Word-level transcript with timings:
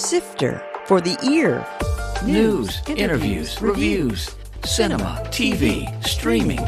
Sifter 0.00 0.66
for 0.86 1.02
the 1.02 1.18
ear. 1.30 1.66
News, 2.24 2.80
interviews, 2.88 3.60
reviews, 3.60 4.34
cinema, 4.64 5.22
TV, 5.26 5.86
streaming. 6.02 6.58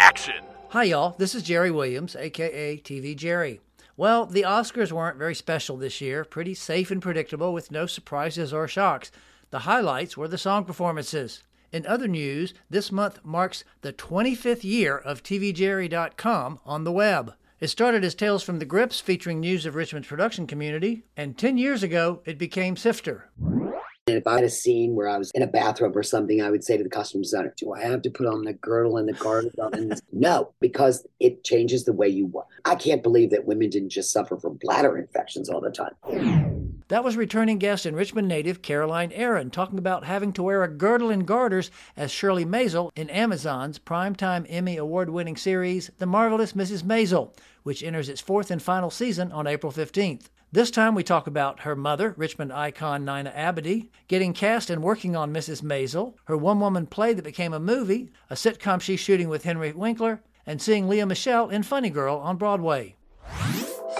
Action. 0.00 0.42
Hi, 0.70 0.82
y'all. 0.82 1.14
This 1.18 1.36
is 1.36 1.44
Jerry 1.44 1.70
Williams, 1.70 2.16
aka 2.16 2.78
TV 2.78 3.14
Jerry. 3.14 3.60
Well, 3.96 4.26
the 4.26 4.42
Oscars 4.42 4.90
weren't 4.90 5.18
very 5.18 5.36
special 5.36 5.76
this 5.76 6.00
year, 6.00 6.24
pretty 6.24 6.54
safe 6.54 6.90
and 6.90 7.00
predictable 7.00 7.52
with 7.52 7.70
no 7.70 7.86
surprises 7.86 8.52
or 8.52 8.66
shocks. 8.66 9.12
The 9.50 9.60
highlights 9.60 10.16
were 10.16 10.26
the 10.26 10.36
song 10.36 10.64
performances. 10.64 11.44
In 11.70 11.86
other 11.86 12.08
news, 12.08 12.54
this 12.68 12.90
month 12.90 13.20
marks 13.24 13.62
the 13.82 13.92
25th 13.92 14.64
year 14.64 14.98
of 14.98 15.22
TVJerry.com 15.22 16.58
on 16.66 16.82
the 16.82 16.92
web. 16.92 17.34
It 17.62 17.70
started 17.70 18.02
as 18.02 18.16
Tales 18.16 18.42
from 18.42 18.58
the 18.58 18.64
Grips, 18.64 18.98
featuring 18.98 19.38
news 19.38 19.66
of 19.66 19.76
Richmond's 19.76 20.08
production 20.08 20.48
community, 20.48 21.04
and 21.16 21.38
10 21.38 21.58
years 21.58 21.84
ago, 21.84 22.20
it 22.24 22.36
became 22.36 22.74
Sifter. 22.74 23.30
And 23.38 24.16
if 24.16 24.26
I 24.26 24.34
had 24.34 24.42
a 24.42 24.50
scene 24.50 24.96
where 24.96 25.08
I 25.08 25.16
was 25.16 25.30
in 25.32 25.42
a 25.42 25.46
bathrobe 25.46 25.96
or 25.96 26.02
something, 26.02 26.42
I 26.42 26.50
would 26.50 26.64
say 26.64 26.76
to 26.76 26.82
the 26.82 26.90
costume 26.90 27.22
designer, 27.22 27.54
Do 27.56 27.72
I 27.72 27.82
have 27.82 28.02
to 28.02 28.10
put 28.10 28.26
on 28.26 28.42
the 28.42 28.54
girdle 28.54 28.96
and 28.96 29.08
the 29.08 29.12
garter? 29.12 29.48
And 29.74 29.94
no, 30.10 30.52
because 30.58 31.06
it 31.20 31.44
changes 31.44 31.84
the 31.84 31.92
way 31.92 32.08
you 32.08 32.26
walk. 32.26 32.48
I 32.64 32.74
can't 32.74 33.00
believe 33.00 33.30
that 33.30 33.44
women 33.44 33.70
didn't 33.70 33.90
just 33.90 34.10
suffer 34.10 34.36
from 34.36 34.58
bladder 34.60 34.98
infections 34.98 35.48
all 35.48 35.60
the 35.60 35.70
time. 35.70 36.71
That 36.92 37.04
was 37.04 37.16
returning 37.16 37.56
guest 37.56 37.86
and 37.86 37.96
Richmond 37.96 38.28
native 38.28 38.60
Caroline 38.60 39.12
Aaron 39.12 39.50
talking 39.50 39.78
about 39.78 40.04
having 40.04 40.30
to 40.34 40.42
wear 40.42 40.62
a 40.62 40.68
girdle 40.68 41.08
and 41.08 41.26
garters 41.26 41.70
as 41.96 42.10
Shirley 42.10 42.44
Maisel 42.44 42.90
in 42.94 43.08
Amazon's 43.08 43.78
primetime 43.78 44.44
Emmy 44.46 44.76
award 44.76 45.08
winning 45.08 45.38
series, 45.38 45.90
The 45.96 46.04
Marvelous 46.04 46.52
Mrs. 46.52 46.82
Maisel, 46.82 47.34
which 47.62 47.82
enters 47.82 48.10
its 48.10 48.20
fourth 48.20 48.50
and 48.50 48.60
final 48.60 48.90
season 48.90 49.32
on 49.32 49.46
April 49.46 49.72
15th. 49.72 50.24
This 50.52 50.70
time 50.70 50.94
we 50.94 51.02
talk 51.02 51.26
about 51.26 51.60
her 51.60 51.74
mother, 51.74 52.12
Richmond 52.18 52.52
icon 52.52 53.06
Nina 53.06 53.32
Abady, 53.34 53.88
getting 54.06 54.34
cast 54.34 54.68
and 54.68 54.82
working 54.82 55.16
on 55.16 55.32
Mrs. 55.32 55.62
Maisel, 55.62 56.12
her 56.24 56.36
one 56.36 56.60
woman 56.60 56.84
play 56.84 57.14
that 57.14 57.24
became 57.24 57.54
a 57.54 57.58
movie, 57.58 58.10
a 58.28 58.34
sitcom 58.34 58.82
she's 58.82 59.00
shooting 59.00 59.30
with 59.30 59.44
Henry 59.44 59.72
Winkler, 59.72 60.20
and 60.44 60.60
seeing 60.60 60.90
Lea 60.90 61.06
Michele 61.06 61.48
in 61.48 61.62
Funny 61.62 61.88
Girl 61.88 62.18
on 62.18 62.36
Broadway. 62.36 62.96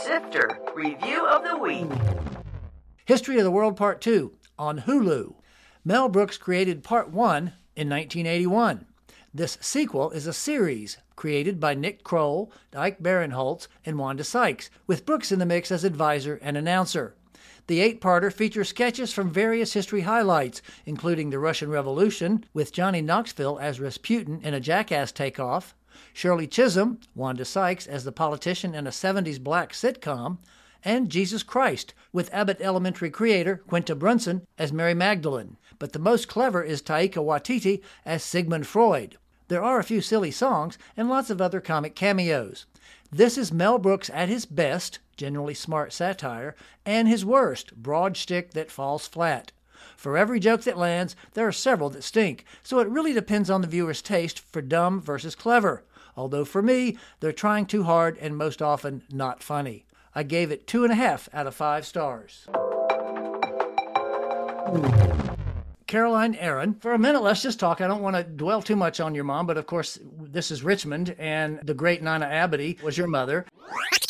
Sifter 0.02 0.60
Review 0.74 1.24
of 1.24 1.42
the 1.42 1.56
Week. 1.56 1.88
History 3.04 3.36
of 3.36 3.42
the 3.42 3.50
World 3.50 3.76
Part 3.76 4.00
2 4.00 4.32
on 4.58 4.82
Hulu. 4.82 5.34
Mel 5.84 6.08
Brooks 6.08 6.36
created 6.36 6.84
Part 6.84 7.10
1 7.10 7.36
in 7.74 7.90
1981. 7.90 8.86
This 9.34 9.58
sequel 9.60 10.12
is 10.12 10.28
a 10.28 10.32
series 10.32 10.98
created 11.16 11.58
by 11.58 11.74
Nick 11.74 12.04
Kroll, 12.04 12.52
Ike 12.76 13.02
Barinholtz, 13.02 13.66
and 13.84 13.98
Wanda 13.98 14.22
Sykes, 14.22 14.70
with 14.86 15.04
Brooks 15.04 15.32
in 15.32 15.40
the 15.40 15.46
mix 15.46 15.72
as 15.72 15.82
advisor 15.82 16.38
and 16.42 16.56
announcer. 16.56 17.16
The 17.66 17.80
eight 17.80 18.00
parter 18.00 18.32
features 18.32 18.68
sketches 18.68 19.12
from 19.12 19.32
various 19.32 19.72
history 19.72 20.02
highlights, 20.02 20.62
including 20.86 21.30
the 21.30 21.40
Russian 21.40 21.70
Revolution, 21.70 22.44
with 22.54 22.72
Johnny 22.72 23.02
Knoxville 23.02 23.58
as 23.60 23.80
Rasputin 23.80 24.40
in 24.42 24.54
a 24.54 24.60
jackass 24.60 25.10
takeoff, 25.10 25.74
Shirley 26.12 26.46
Chisholm, 26.46 27.00
Wanda 27.16 27.44
Sykes 27.44 27.88
as 27.88 28.04
the 28.04 28.12
politician 28.12 28.76
in 28.76 28.86
a 28.86 28.90
70s 28.90 29.40
black 29.40 29.72
sitcom, 29.72 30.38
and 30.84 31.10
Jesus 31.10 31.42
Christ, 31.42 31.94
with 32.12 32.32
Abbott 32.32 32.60
Elementary 32.60 33.10
creator 33.10 33.62
Quinta 33.66 33.94
Brunson 33.94 34.46
as 34.58 34.72
Mary 34.72 34.94
Magdalene. 34.94 35.56
But 35.78 35.92
the 35.92 35.98
most 35.98 36.28
clever 36.28 36.62
is 36.62 36.82
Taika 36.82 37.24
Waititi 37.24 37.82
as 38.04 38.22
Sigmund 38.22 38.66
Freud. 38.66 39.16
There 39.48 39.62
are 39.62 39.78
a 39.78 39.84
few 39.84 40.00
silly 40.00 40.30
songs 40.30 40.78
and 40.96 41.08
lots 41.08 41.28
of 41.28 41.40
other 41.40 41.60
comic 41.60 41.94
cameos. 41.94 42.66
This 43.10 43.36
is 43.36 43.52
Mel 43.52 43.78
Brooks 43.78 44.10
at 44.14 44.28
his 44.28 44.46
best, 44.46 44.98
generally 45.16 45.54
smart 45.54 45.92
satire, 45.92 46.56
and 46.86 47.06
his 47.06 47.24
worst, 47.24 47.74
broad 47.76 48.16
shtick 48.16 48.52
that 48.52 48.70
falls 48.70 49.06
flat. 49.06 49.52
For 49.96 50.16
every 50.16 50.40
joke 50.40 50.62
that 50.62 50.78
lands, 50.78 51.14
there 51.34 51.46
are 51.46 51.52
several 51.52 51.90
that 51.90 52.04
stink, 52.04 52.44
so 52.62 52.78
it 52.78 52.88
really 52.88 53.12
depends 53.12 53.50
on 53.50 53.60
the 53.60 53.66
viewer's 53.66 54.00
taste 54.00 54.40
for 54.40 54.62
dumb 54.62 55.00
versus 55.00 55.34
clever. 55.34 55.84
Although 56.16 56.44
for 56.44 56.62
me, 56.62 56.96
they're 57.20 57.32
trying 57.32 57.66
too 57.66 57.84
hard 57.84 58.16
and 58.18 58.36
most 58.36 58.62
often 58.62 59.02
not 59.10 59.42
funny. 59.42 59.84
I 60.14 60.22
gave 60.22 60.50
it 60.50 60.66
two 60.66 60.84
and 60.84 60.92
a 60.92 60.96
half 60.96 61.28
out 61.32 61.46
of 61.46 61.54
five 61.54 61.86
stars. 61.86 62.46
Caroline 65.86 66.34
Aaron. 66.36 66.74
For 66.74 66.94
a 66.94 66.98
minute, 66.98 67.22
let's 67.22 67.42
just 67.42 67.60
talk. 67.60 67.80
I 67.80 67.86
don't 67.86 68.02
want 68.02 68.16
to 68.16 68.24
dwell 68.24 68.62
too 68.62 68.76
much 68.76 68.98
on 69.00 69.14
your 69.14 69.24
mom, 69.24 69.46
but 69.46 69.58
of 69.58 69.66
course, 69.66 69.98
this 70.02 70.50
is 70.50 70.62
Richmond, 70.62 71.14
and 71.18 71.60
the 71.62 71.74
great 71.74 72.02
Nina 72.02 72.26
Abady 72.26 72.82
was 72.82 72.96
your 72.96 73.08
mother. 73.08 73.44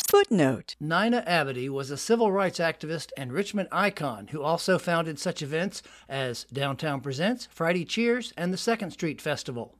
Footnote 0.09 0.75
Nina 0.79 1.23
Abady 1.27 1.69
was 1.69 1.89
a 1.89 1.97
civil 1.97 2.31
rights 2.31 2.59
activist 2.59 3.09
and 3.17 3.33
Richmond 3.33 3.67
icon 3.71 4.27
who 4.27 4.43
also 4.43 4.77
founded 4.77 5.17
such 5.19 5.41
events 5.41 5.81
as 6.07 6.45
Downtown 6.53 7.01
Presents, 7.01 7.47
Friday 7.51 7.83
Cheers, 7.83 8.31
and 8.37 8.53
the 8.53 8.57
Second 8.57 8.91
Street 8.91 9.19
Festival. 9.19 9.75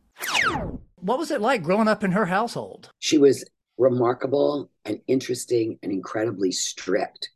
What 0.96 1.20
was 1.20 1.32
it 1.32 1.40
like 1.40 1.64
growing 1.64 1.88
up 1.88 2.04
in 2.04 2.14
her 2.14 2.26
household? 2.26 2.90
She 3.00 3.18
was 3.18 3.46
remarkable 3.78 4.70
and 4.86 5.00
interesting 5.08 5.80
and 5.84 5.92
incredibly 5.92 6.52
strict. 6.52 7.30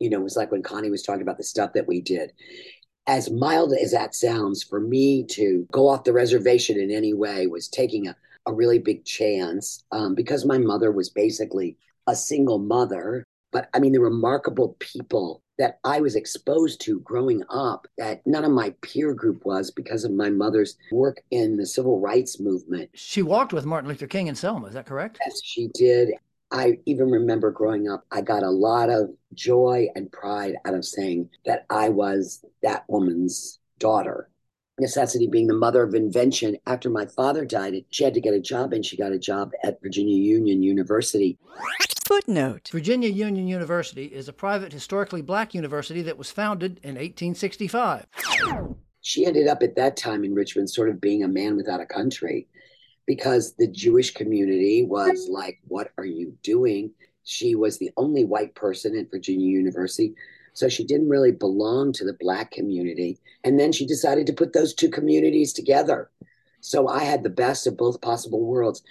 You 0.00 0.10
know, 0.10 0.20
it 0.20 0.24
was 0.24 0.36
like 0.36 0.50
when 0.50 0.62
Connie 0.62 0.90
was 0.90 1.02
talking 1.02 1.22
about 1.22 1.38
the 1.38 1.44
stuff 1.44 1.72
that 1.74 1.86
we 1.86 2.00
did 2.00 2.32
as 3.06 3.30
mild 3.30 3.74
as 3.74 3.92
that 3.92 4.14
sounds, 4.14 4.62
for 4.62 4.80
me 4.80 5.24
to 5.24 5.66
go 5.70 5.88
off 5.88 6.04
the 6.04 6.12
reservation 6.12 6.78
in 6.78 6.90
any 6.90 7.12
way 7.12 7.46
was 7.46 7.68
taking 7.68 8.08
a, 8.08 8.16
a 8.46 8.52
really 8.52 8.78
big 8.78 9.04
chance 9.04 9.84
um, 9.92 10.14
because 10.14 10.46
my 10.46 10.58
mother 10.58 10.90
was 10.90 11.10
basically 11.10 11.76
a 12.06 12.16
single 12.16 12.58
mother. 12.58 13.24
But 13.52 13.68
I 13.74 13.78
mean, 13.78 13.92
the 13.92 14.00
remarkable 14.00 14.76
people 14.78 15.42
that 15.58 15.78
I 15.84 16.00
was 16.00 16.16
exposed 16.16 16.80
to 16.82 17.00
growing 17.00 17.42
up 17.48 17.86
that 17.98 18.26
none 18.26 18.44
of 18.44 18.50
my 18.50 18.74
peer 18.82 19.14
group 19.14 19.44
was 19.44 19.70
because 19.70 20.04
of 20.04 20.12
my 20.12 20.30
mother's 20.30 20.76
work 20.90 21.22
in 21.30 21.56
the 21.56 21.66
civil 21.66 22.00
rights 22.00 22.40
movement. 22.40 22.90
She 22.94 23.22
walked 23.22 23.52
with 23.52 23.64
Martin 23.64 23.88
Luther 23.88 24.06
King 24.06 24.26
in 24.26 24.34
Selma, 24.34 24.66
is 24.66 24.74
that 24.74 24.86
correct? 24.86 25.18
Yes, 25.24 25.40
she 25.42 25.68
did. 25.74 26.14
I 26.50 26.78
even 26.86 27.10
remember 27.10 27.50
growing 27.50 27.88
up, 27.88 28.04
I 28.12 28.20
got 28.20 28.42
a 28.42 28.50
lot 28.50 28.90
of 28.90 29.10
joy 29.32 29.88
and 29.96 30.10
pride 30.12 30.54
out 30.64 30.74
of 30.74 30.84
saying 30.84 31.30
that 31.46 31.66
I 31.70 31.88
was 31.88 32.44
that 32.62 32.84
woman's 32.88 33.58
daughter. 33.78 34.28
Necessity 34.80 35.28
being 35.28 35.46
the 35.46 35.54
mother 35.54 35.82
of 35.82 35.94
invention. 35.94 36.56
After 36.66 36.90
my 36.90 37.06
father 37.06 37.44
died, 37.44 37.84
she 37.90 38.02
had 38.02 38.14
to 38.14 38.20
get 38.20 38.34
a 38.34 38.40
job, 38.40 38.72
and 38.72 38.84
she 38.84 38.96
got 38.96 39.12
a 39.12 39.18
job 39.18 39.52
at 39.62 39.80
Virginia 39.80 40.16
Union 40.16 40.62
University. 40.62 41.38
Footnote 42.06 42.68
Virginia 42.72 43.08
Union 43.08 43.46
University 43.46 44.06
is 44.06 44.28
a 44.28 44.32
private, 44.32 44.72
historically 44.72 45.22
black 45.22 45.54
university 45.54 46.02
that 46.02 46.18
was 46.18 46.30
founded 46.30 46.78
in 46.82 46.96
1865. 46.96 48.06
She 49.00 49.26
ended 49.26 49.48
up 49.48 49.62
at 49.62 49.76
that 49.76 49.96
time 49.96 50.24
in 50.24 50.34
Richmond 50.34 50.70
sort 50.70 50.88
of 50.88 51.00
being 51.00 51.22
a 51.22 51.28
man 51.28 51.56
without 51.56 51.80
a 51.80 51.86
country 51.86 52.48
because 53.06 53.54
the 53.54 53.68
Jewish 53.68 54.12
community 54.12 54.82
was 54.82 55.28
like, 55.30 55.60
What 55.68 55.92
are 55.98 56.06
you 56.06 56.36
doing? 56.42 56.90
She 57.22 57.54
was 57.54 57.78
the 57.78 57.90
only 57.96 58.24
white 58.24 58.54
person 58.54 58.98
at 58.98 59.10
Virginia 59.10 59.46
University. 59.46 60.14
So 60.54 60.68
she 60.68 60.84
didn't 60.84 61.08
really 61.08 61.32
belong 61.32 61.92
to 61.94 62.04
the 62.04 62.16
black 62.18 62.52
community. 62.52 63.18
And 63.42 63.58
then 63.58 63.72
she 63.72 63.86
decided 63.86 64.26
to 64.28 64.32
put 64.32 64.52
those 64.52 64.72
two 64.72 64.88
communities 64.88 65.52
together. 65.52 66.10
So 66.60 66.88
I 66.88 67.04
had 67.04 67.22
the 67.22 67.30
best 67.30 67.66
of 67.66 67.76
both 67.76 68.00
possible 68.00 68.40
worlds. 68.40 68.82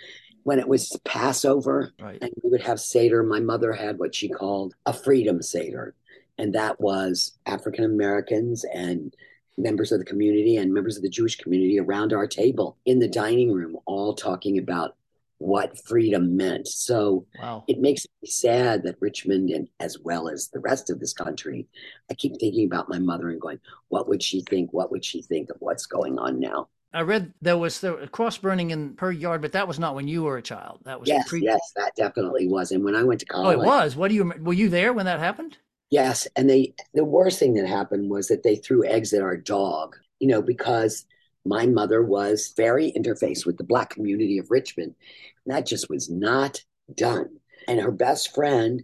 When 0.44 0.60
it 0.60 0.68
was 0.68 1.00
Passover 1.06 1.94
Right. 2.00 2.22
and 2.22 2.32
we 2.44 2.50
would 2.50 2.62
have 2.62 2.80
Seder, 2.80 3.24
my 3.24 3.40
mother 3.40 3.72
had 3.72 3.98
what 3.98 4.14
she 4.14 4.28
called 4.28 4.76
a 4.86 4.92
freedom 4.94 5.42
Seder. 5.42 5.96
And 6.38 6.54
that 6.54 6.82
was 6.82 7.34
African 7.46 7.86
Americans 7.86 8.66
and 8.74 9.16
members 9.58 9.92
of 9.92 10.00
the 10.00 10.06
community 10.06 10.58
and 10.58 10.74
members 10.74 10.98
of 10.98 11.04
the 11.04 11.10
Jewish 11.10 11.38
community 11.38 11.80
around 11.80 12.12
our 12.12 12.28
table 12.28 12.78
in 12.86 13.00
the 13.00 13.08
dining 13.08 13.54
room, 13.54 13.78
all 13.86 14.14
talking 14.14 14.58
about 14.58 14.96
what 15.44 15.86
freedom 15.86 16.38
meant. 16.38 16.68
So 16.68 17.26
Wow. 17.40 17.64
it 17.68 17.80
makes 17.80 18.06
me 18.22 18.30
sad 18.30 18.84
that 18.84 18.96
Richmond, 19.02 19.50
and 19.50 19.68
as 19.80 20.00
well 20.00 20.30
as 20.30 20.50
the 20.50 20.60
rest 20.60 20.90
of 20.90 21.00
this 21.00 21.14
country, 21.14 21.68
I 22.10 22.14
keep 22.14 22.40
thinking 22.40 22.66
about 22.66 22.90
my 22.90 23.00
mother 23.00 23.30
and 23.30 23.42
going, 23.42 23.60
what 23.90 24.08
would 24.08 24.24
she 24.24 24.42
think? 24.42 24.72
What 24.74 24.92
would 24.92 25.04
she 25.04 25.22
think 25.22 25.50
of 25.50 25.58
what's 25.60 25.86
going 25.86 26.18
on 26.18 26.40
now? 26.40 26.70
I 26.94 27.02
read 27.02 27.34
there 27.42 27.58
was 27.58 27.82
there, 27.82 27.98
a 28.00 28.08
cross 28.08 28.38
burning 28.38 28.70
in 28.70 28.96
her 29.00 29.12
yard, 29.12 29.42
but 29.42 29.52
that 29.54 29.68
was 29.68 29.80
not 29.80 29.96
when 29.96 30.08
you 30.08 30.24
were 30.24 30.38
a 30.38 30.42
child. 30.44 30.82
That 30.86 31.00
was 31.00 31.10
Yes, 31.10 31.26
pre- 31.28 31.42
yes, 31.42 31.72
that 31.76 31.96
definitely 31.96 32.48
was. 32.48 32.72
And 32.72 32.84
when 32.84 32.96
I 32.96 33.04
went 33.04 33.20
to 33.22 33.26
college, 33.26 33.58
Oh, 33.58 33.62
it 33.62 33.66
was. 33.66 33.96
What 33.96 34.10
do 34.10 34.16
you 34.16 34.34
were 34.40 34.54
you 34.54 34.70
there 34.70 34.94
when 34.94 35.06
that 35.06 35.20
happened? 35.20 35.58
Yes, 35.90 36.28
and 36.36 36.50
they 36.50 36.74
the 36.94 37.06
worst 37.06 37.40
thing 37.40 37.54
that 37.56 37.68
happened 37.68 38.10
was 38.10 38.28
that 38.28 38.44
they 38.44 38.56
threw 38.56 38.84
eggs 38.86 39.14
at 39.14 39.22
our 39.22 39.38
dog, 39.38 39.96
you 40.20 40.28
know, 40.28 40.42
because 40.42 41.06
my 41.46 41.66
mother 41.66 42.02
was 42.04 42.54
very 42.56 42.92
interfaced 42.96 43.46
with 43.46 43.58
the 43.58 43.64
black 43.64 43.90
community 43.92 44.38
of 44.38 44.50
Richmond. 44.52 44.96
And 45.46 45.56
that 45.56 45.66
just 45.66 45.90
was 45.90 46.10
not 46.10 46.62
done. 46.96 47.30
And 47.68 47.80
her 47.80 47.92
best 47.92 48.34
friend 48.34 48.84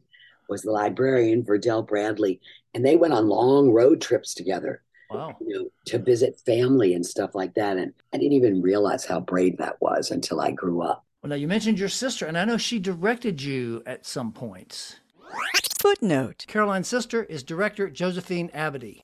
was 0.49 0.61
the 0.63 0.71
librarian 0.71 1.43
Verdell 1.43 1.87
Bradley, 1.87 2.41
and 2.73 2.85
they 2.85 2.95
went 2.95 3.13
on 3.13 3.27
long 3.29 3.69
road 3.71 4.01
trips 4.01 4.33
together, 4.33 4.81
Wow. 5.09 5.35
you 5.41 5.55
know, 5.55 5.69
to 5.87 5.99
visit 5.99 6.41
family 6.45 6.93
and 6.93 7.05
stuff 7.05 7.35
like 7.35 7.53
that. 7.55 7.77
And 7.77 7.93
I 8.13 8.17
didn't 8.17 8.33
even 8.33 8.61
realize 8.61 9.05
how 9.05 9.19
brave 9.19 9.57
that 9.57 9.79
was 9.81 10.11
until 10.11 10.41
I 10.41 10.51
grew 10.51 10.81
up. 10.81 11.05
Well, 11.21 11.29
now 11.29 11.35
you 11.35 11.47
mentioned 11.47 11.77
your 11.79 11.89
sister, 11.89 12.25
and 12.25 12.37
I 12.37 12.45
know 12.45 12.57
she 12.57 12.79
directed 12.79 13.41
you 13.41 13.83
at 13.85 14.05
some 14.05 14.31
points. 14.31 14.95
Footnote. 15.79 16.45
Caroline's 16.47 16.87
sister 16.87 17.23
is 17.23 17.43
director 17.43 17.89
Josephine 17.89 18.49
Abady. 18.49 19.01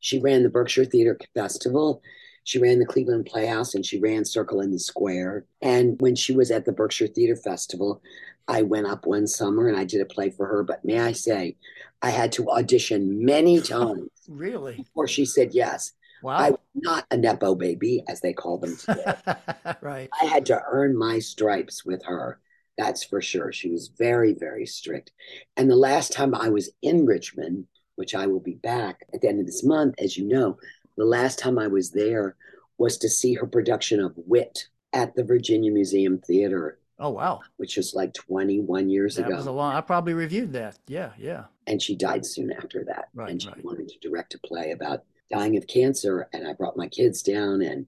She 0.00 0.20
ran 0.20 0.42
the 0.42 0.48
Berkshire 0.48 0.84
Theater 0.84 1.18
Festival. 1.34 2.02
She 2.44 2.58
ran 2.58 2.78
the 2.78 2.86
Cleveland 2.86 3.26
Playhouse 3.26 3.74
and 3.74 3.84
she 3.84 4.00
ran 4.00 4.24
Circle 4.24 4.60
in 4.60 4.70
the 4.70 4.78
Square. 4.78 5.44
And 5.62 6.00
when 6.00 6.16
she 6.16 6.34
was 6.34 6.50
at 6.50 6.64
the 6.64 6.72
Berkshire 6.72 7.06
Theater 7.06 7.36
Festival, 7.36 8.02
I 8.48 8.62
went 8.62 8.86
up 8.86 9.06
one 9.06 9.26
summer 9.26 9.68
and 9.68 9.76
I 9.78 9.84
did 9.84 10.00
a 10.00 10.06
play 10.06 10.30
for 10.30 10.46
her. 10.46 10.62
But 10.62 10.84
may 10.84 10.98
I 10.98 11.12
say, 11.12 11.56
I 12.02 12.10
had 12.10 12.32
to 12.32 12.50
audition 12.50 13.24
many 13.24 13.60
times 13.76 14.08
Really? 14.28 14.76
before 14.76 15.06
she 15.06 15.24
said 15.24 15.54
yes. 15.54 15.92
Wow. 16.22 16.36
I 16.36 16.50
was 16.50 16.58
not 16.74 17.06
a 17.10 17.16
Nepo 17.16 17.54
baby, 17.54 18.04
as 18.06 18.20
they 18.20 18.32
call 18.34 18.58
them 18.58 18.76
today. 18.76 19.14
right. 19.80 20.08
I 20.20 20.26
had 20.26 20.44
to 20.46 20.60
earn 20.70 20.96
my 20.96 21.18
stripes 21.18 21.84
with 21.84 22.04
her. 22.04 22.40
That's 22.76 23.02
for 23.04 23.22
sure. 23.22 23.52
She 23.52 23.70
was 23.70 23.88
very, 23.88 24.34
very 24.34 24.66
strict. 24.66 25.12
And 25.56 25.70
the 25.70 25.76
last 25.76 26.12
time 26.12 26.34
I 26.34 26.48
was 26.50 26.70
in 26.82 27.06
Richmond, 27.06 27.66
which 27.96 28.14
I 28.14 28.26
will 28.26 28.40
be 28.40 28.54
back 28.54 29.00
at 29.14 29.20
the 29.20 29.28
end 29.28 29.40
of 29.40 29.46
this 29.46 29.64
month, 29.64 29.94
as 29.98 30.16
you 30.16 30.26
know, 30.26 30.58
the 31.00 31.06
last 31.06 31.38
time 31.38 31.58
I 31.58 31.66
was 31.66 31.90
there 31.90 32.36
was 32.76 32.98
to 32.98 33.08
see 33.08 33.32
her 33.34 33.46
production 33.46 34.00
of 34.00 34.12
Wit 34.16 34.68
at 34.92 35.14
the 35.16 35.24
Virginia 35.24 35.72
Museum 35.72 36.18
Theater, 36.18 36.78
Oh, 36.98 37.08
wow. 37.08 37.40
which 37.56 37.78
was 37.78 37.94
like 37.94 38.12
21 38.12 38.90
years 38.90 39.16
That 39.16 39.26
ago. 39.26 39.36
was 39.36 39.46
a 39.46 39.50
long, 39.52 39.74
I 39.74 39.80
probably 39.80 40.12
reviewed 40.12 40.52
that. 40.52 40.78
Yeah, 40.86 41.12
yeah. 41.18 41.44
and 41.66 41.80
she 41.80 41.96
died 41.96 42.26
soon 42.26 42.52
after 42.52 42.84
that. 42.84 43.08
Right, 43.14 43.30
and 43.30 43.40
she 43.40 43.48
right. 43.48 43.64
wanted 43.64 43.88
to 43.88 43.98
direct 44.06 44.34
a 44.34 44.38
play 44.40 44.72
about 44.72 45.04
dying 45.30 45.56
of 45.56 45.66
cancer. 45.66 46.28
And 46.34 46.46
I 46.46 46.52
brought 46.52 46.76
my 46.76 46.88
kids 46.88 47.22
down, 47.22 47.62
and 47.62 47.86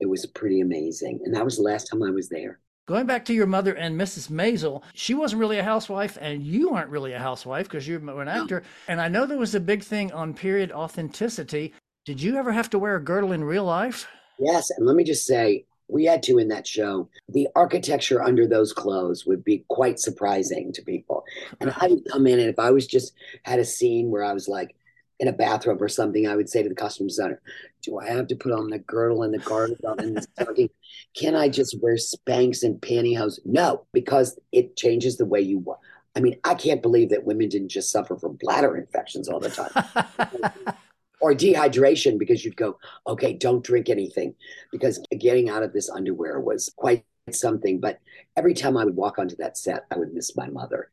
it 0.00 0.06
was 0.06 0.26
pretty 0.26 0.60
amazing. 0.60 1.20
And 1.24 1.34
that 1.34 1.44
was 1.44 1.56
the 1.56 1.62
last 1.62 1.84
time 1.90 2.02
I 2.02 2.10
was 2.10 2.28
there. 2.28 2.60
Going 2.86 3.06
back 3.06 3.24
to 3.26 3.32
your 3.34 3.46
mother 3.46 3.74
and 3.74 3.98
Mrs. 3.98 4.28
Maisel, 4.30 4.82
she 4.94 5.14
wasn't 5.14 5.40
really 5.40 5.58
a 5.58 5.62
housewife, 5.62 6.18
and 6.20 6.42
you 6.42 6.70
aren't 6.74 6.90
really 6.90 7.12
a 7.12 7.18
housewife 7.18 7.66
because 7.68 7.86
you're 7.88 8.00
an 8.20 8.28
actor. 8.28 8.62
And 8.88 9.00
I 9.00 9.08
know 9.08 9.24
there 9.26 9.38
was 9.38 9.54
a 9.54 9.60
big 9.60 9.82
thing 9.82 10.12
on 10.12 10.34
period 10.34 10.72
authenticity. 10.72 11.72
Did 12.10 12.20
you 12.20 12.34
ever 12.34 12.50
have 12.50 12.68
to 12.70 12.78
wear 12.80 12.96
a 12.96 13.00
girdle 13.00 13.30
in 13.30 13.44
real 13.44 13.62
life? 13.62 14.08
Yes, 14.40 14.70
and 14.70 14.84
let 14.84 14.96
me 14.96 15.04
just 15.04 15.28
say, 15.28 15.64
we 15.86 16.06
had 16.06 16.24
to 16.24 16.38
in 16.38 16.48
that 16.48 16.66
show. 16.66 17.08
The 17.28 17.46
architecture 17.54 18.20
under 18.20 18.48
those 18.48 18.72
clothes 18.72 19.26
would 19.26 19.44
be 19.44 19.64
quite 19.68 20.00
surprising 20.00 20.72
to 20.72 20.82
people. 20.82 21.22
And 21.60 21.72
I 21.76 21.86
would 21.86 22.04
come 22.10 22.26
in, 22.26 22.40
and 22.40 22.48
if 22.48 22.58
I 22.58 22.72
was 22.72 22.88
just 22.88 23.12
had 23.44 23.60
a 23.60 23.64
scene 23.64 24.10
where 24.10 24.24
I 24.24 24.32
was 24.32 24.48
like 24.48 24.74
in 25.20 25.28
a 25.28 25.32
bathrobe 25.32 25.80
or 25.80 25.88
something, 25.88 26.26
I 26.26 26.34
would 26.34 26.48
say 26.48 26.64
to 26.64 26.68
the 26.68 26.74
costume 26.74 27.06
designer, 27.06 27.40
"Do 27.82 28.00
I 28.00 28.08
have 28.08 28.26
to 28.26 28.34
put 28.34 28.50
on 28.50 28.70
the 28.70 28.80
girdle 28.80 29.22
and 29.22 29.32
the 29.32 29.38
garment 29.38 29.78
and 29.84 30.16
the 30.16 30.22
stocking? 30.22 30.70
Can 31.14 31.36
I 31.36 31.48
just 31.48 31.80
wear 31.80 31.94
Spanx 31.94 32.64
and 32.64 32.80
pantyhose?" 32.80 33.38
No, 33.44 33.86
because 33.92 34.36
it 34.50 34.74
changes 34.74 35.16
the 35.16 35.26
way 35.26 35.42
you 35.42 35.60
walk. 35.60 35.78
I 36.16 36.18
mean, 36.18 36.40
I 36.42 36.54
can't 36.54 36.82
believe 36.82 37.10
that 37.10 37.22
women 37.22 37.48
didn't 37.48 37.68
just 37.68 37.92
suffer 37.92 38.16
from 38.16 38.34
bladder 38.34 38.76
infections 38.76 39.28
all 39.28 39.38
the 39.38 39.50
time 39.50 40.74
or 41.20 41.34
dehydration 41.34 42.18
because 42.18 42.44
you'd 42.44 42.56
go, 42.56 42.78
okay, 43.06 43.32
don't 43.34 43.64
drink 43.64 43.88
anything 43.88 44.34
because 44.72 45.00
getting 45.18 45.48
out 45.50 45.62
of 45.62 45.72
this 45.72 45.90
underwear 45.90 46.40
was 46.40 46.72
quite 46.76 47.04
something. 47.30 47.80
But 47.80 47.98
every 48.36 48.54
time 48.54 48.76
I 48.76 48.84
would 48.84 48.96
walk 48.96 49.18
onto 49.18 49.36
that 49.36 49.58
set, 49.58 49.84
I 49.90 49.98
would 49.98 50.14
miss 50.14 50.36
my 50.36 50.48
mother 50.48 50.90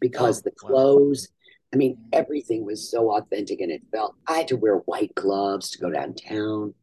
because 0.00 0.40
Oh, 0.40 0.42
the 0.42 0.50
wow. 0.60 0.90
clothes, 0.90 1.28
I 1.72 1.76
mean, 1.76 1.98
everything 2.12 2.64
was 2.64 2.88
so 2.90 3.10
authentic 3.16 3.60
and 3.60 3.70
it 3.70 3.82
felt 3.92 4.16
I 4.26 4.38
had 4.38 4.48
to 4.48 4.56
wear 4.56 4.76
white 4.78 5.14
gloves 5.14 5.70
to 5.70 5.78
go 5.78 5.90
downtown. 5.90 6.74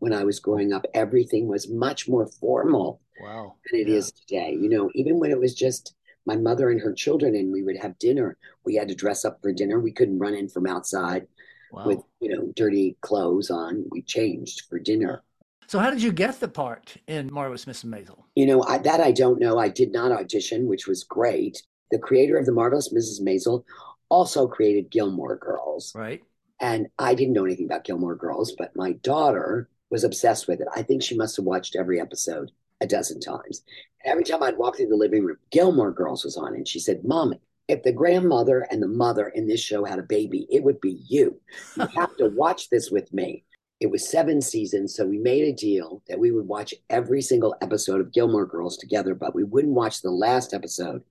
When 0.00 0.12
I 0.12 0.24
was 0.24 0.40
growing 0.40 0.72
up, 0.72 0.84
everything 0.94 1.48
was 1.48 1.68
much 1.68 2.08
more 2.08 2.26
formal 2.26 3.00
wow. 3.18 3.56
than 3.70 3.80
it 3.80 3.88
is 3.88 4.10
Yeah. 4.10 4.10
today. 4.12 4.52
You 4.58 4.68
know, 4.68 4.90
even 4.94 5.18
when 5.18 5.30
it 5.30 5.38
was 5.40 5.54
just 5.54 5.94
my 6.26 6.36
mother 6.36 6.70
and 6.70 6.80
her 6.80 6.92
children 6.92 7.34
and 7.34 7.52
we 7.52 7.62
would 7.62 7.76
have 7.76 7.98
dinner, 7.98 8.36
we 8.64 8.74
had 8.76 8.88
to 8.88 8.94
dress 8.94 9.24
up 9.24 9.40
for 9.42 9.52
dinner. 9.52 9.78
We 9.78 9.92
couldn't 9.92 10.18
run 10.18 10.34
in 10.34 10.48
from 10.48 10.66
outside 10.66 11.26
Wow. 11.74 11.86
with 11.86 12.02
you 12.20 12.34
know 12.34 12.52
dirty 12.56 12.96
clothes 13.00 13.50
on. 13.50 13.84
We 13.90 14.02
changed 14.02 14.62
for 14.68 14.78
dinner. 14.78 15.22
so, 15.66 15.78
how 15.78 15.90
did 15.90 16.02
you 16.02 16.12
get 16.12 16.40
the 16.40 16.48
part 16.48 16.96
in 17.06 17.32
Marvelous 17.32 17.64
Mrs. 17.64 17.86
Maisel? 17.86 18.24
You 18.36 18.46
know 18.46 18.62
I, 18.62 18.78
that 18.78 19.00
I 19.00 19.12
don't 19.12 19.40
know. 19.40 19.58
I 19.58 19.68
did 19.68 19.92
not 19.92 20.12
audition, 20.12 20.66
which 20.66 20.86
was 20.86 21.04
great. 21.04 21.62
The 21.90 21.98
creator 21.98 22.36
of 22.38 22.46
the 22.46 22.52
marvelous 22.52 22.92
Mrs. 22.92 23.20
Maisel 23.22 23.64
also 24.08 24.46
created 24.46 24.90
Gilmore 24.90 25.36
Girls, 25.36 25.92
Right? 25.94 26.22
and 26.60 26.86
I 26.98 27.14
didn't 27.14 27.34
know 27.34 27.44
anything 27.44 27.66
about 27.66 27.84
Gilmore 27.84 28.14
Girls, 28.16 28.52
but 28.56 28.74
my 28.76 28.92
daughter 28.92 29.68
was 29.90 30.04
obsessed 30.04 30.46
with 30.48 30.60
it. 30.60 30.68
I 30.74 30.82
think 30.82 31.02
she 31.02 31.16
must 31.16 31.36
have 31.36 31.44
watched 31.44 31.76
every 31.76 32.00
episode 32.00 32.50
a 32.80 32.86
dozen 32.86 33.20
times. 33.20 33.62
And 34.04 34.10
every 34.12 34.24
time 34.24 34.42
I'd 34.42 34.56
walk 34.58 34.76
through 34.76 34.88
the 34.88 34.96
living 34.96 35.24
room, 35.24 35.38
Gilmore 35.50 35.92
Girls 35.92 36.24
was 36.24 36.36
on, 36.36 36.54
and 36.54 36.66
she 36.66 36.78
said, 36.80 37.04
"Mom." 37.04 37.34
If 37.66 37.82
the 37.82 37.92
grandmother 37.92 38.66
and 38.70 38.82
the 38.82 38.88
mother 38.88 39.28
in 39.28 39.46
this 39.46 39.60
show 39.60 39.84
had 39.84 39.98
a 39.98 40.02
baby, 40.02 40.46
it 40.50 40.62
would 40.62 40.80
be 40.80 41.02
you. 41.08 41.40
You 41.76 41.86
have 41.96 42.16
to 42.18 42.28
watch 42.28 42.68
this 42.68 42.90
with 42.90 43.12
me. 43.12 43.44
It 43.80 43.90
was 43.90 44.08
seven 44.08 44.40
seasons, 44.40 44.94
so 44.94 45.06
we 45.06 45.18
made 45.18 45.44
a 45.44 45.52
deal 45.52 46.02
that 46.08 46.18
we 46.18 46.30
would 46.30 46.46
watch 46.46 46.74
every 46.90 47.20
single 47.22 47.56
episode 47.60 48.00
of 48.00 48.12
Gilmore 48.12 48.46
Girls 48.46 48.76
together, 48.76 49.14
but 49.14 49.34
we 49.34 49.44
wouldn't 49.44 49.74
watch 49.74 50.00
the 50.00 50.10
last 50.10 50.54
episode 50.54 51.02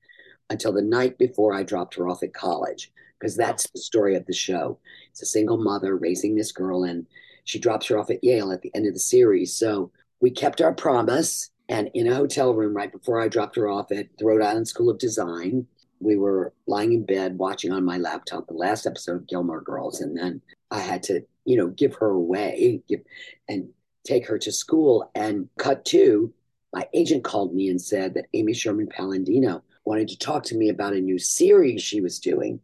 until 0.50 0.72
the 0.72 0.82
night 0.82 1.18
before 1.18 1.54
I 1.54 1.64
dropped 1.64 1.96
her 1.96 2.08
off 2.08 2.24
at 2.24 2.34
college, 2.34 2.92
because 3.20 3.36
that's 3.36 3.70
the 3.70 3.80
story 3.80 4.16
of 4.16 4.26
the 4.26 4.34
show. 4.34 4.80
It's 5.12 5.22
a 5.22 5.28
single 5.28 5.58
mother 5.58 5.98
raising 5.98 6.36
this 6.36 6.52
girl, 6.52 6.84
and 6.84 7.06
she 7.44 7.60
drops 7.60 7.88
her 7.88 7.98
off 7.98 8.10
at 8.10 8.24
Yale 8.24 8.52
at 8.52 8.62
the 8.62 8.72
end 8.74 8.88
of 8.88 8.94
the 8.94 9.00
series. 9.00 9.54
So 9.54 9.92
we 10.22 10.32
kept 10.32 10.62
our 10.62 10.74
promise, 10.74 11.50
and 11.68 11.90
in 11.94 12.08
a 12.08 12.16
hotel 12.16 12.54
room 12.54 12.76
right 12.76 12.92
before 12.92 13.20
I 13.20 13.28
dropped 13.28 13.56
her 13.56 13.68
off 13.68 13.92
at 13.92 14.08
the 14.18 14.26
Rhode 14.26 14.42
Island 14.42 14.68
School 14.68 14.90
of 14.90 15.00
Design, 15.00 15.68
we 16.04 16.18
were 16.18 16.54
lying 16.68 16.94
in 16.94 17.06
bed 17.06 17.38
watching 17.38 17.72
on 17.72 17.84
my 17.84 17.98
laptop 17.98 18.48
the 18.48 18.54
last 18.54 18.86
episode 18.86 19.16
of 19.16 19.28
Gilmore 19.28 19.62
Girls, 19.62 20.02
and 20.02 20.18
then 20.18 20.42
I 20.72 20.80
had 20.80 21.04
to, 21.04 21.22
you 21.46 21.58
know, 21.58 21.68
give 21.68 21.96
her 21.96 22.10
away 22.10 22.82
give, 22.88 23.02
and 23.48 23.70
take 24.06 24.28
her 24.28 24.38
to 24.40 24.52
school. 24.52 25.12
And 25.16 25.50
cut 25.58 25.86
to, 25.86 26.34
my 26.74 26.88
agent 26.94 27.24
called 27.24 27.54
me 27.54 27.70
and 27.70 27.82
said 27.82 28.14
that 28.16 28.28
Amy 28.34 28.54
Sherman 28.54 28.88
Palladino 28.88 29.64
wanted 29.86 30.08
to 30.10 30.18
talk 30.18 30.44
to 30.46 30.58
me 30.58 30.70
about 30.70 30.94
a 30.94 31.02
new 31.02 31.20
series 31.20 31.82
she 31.82 32.02
was 32.02 32.20
doing. 32.20 32.60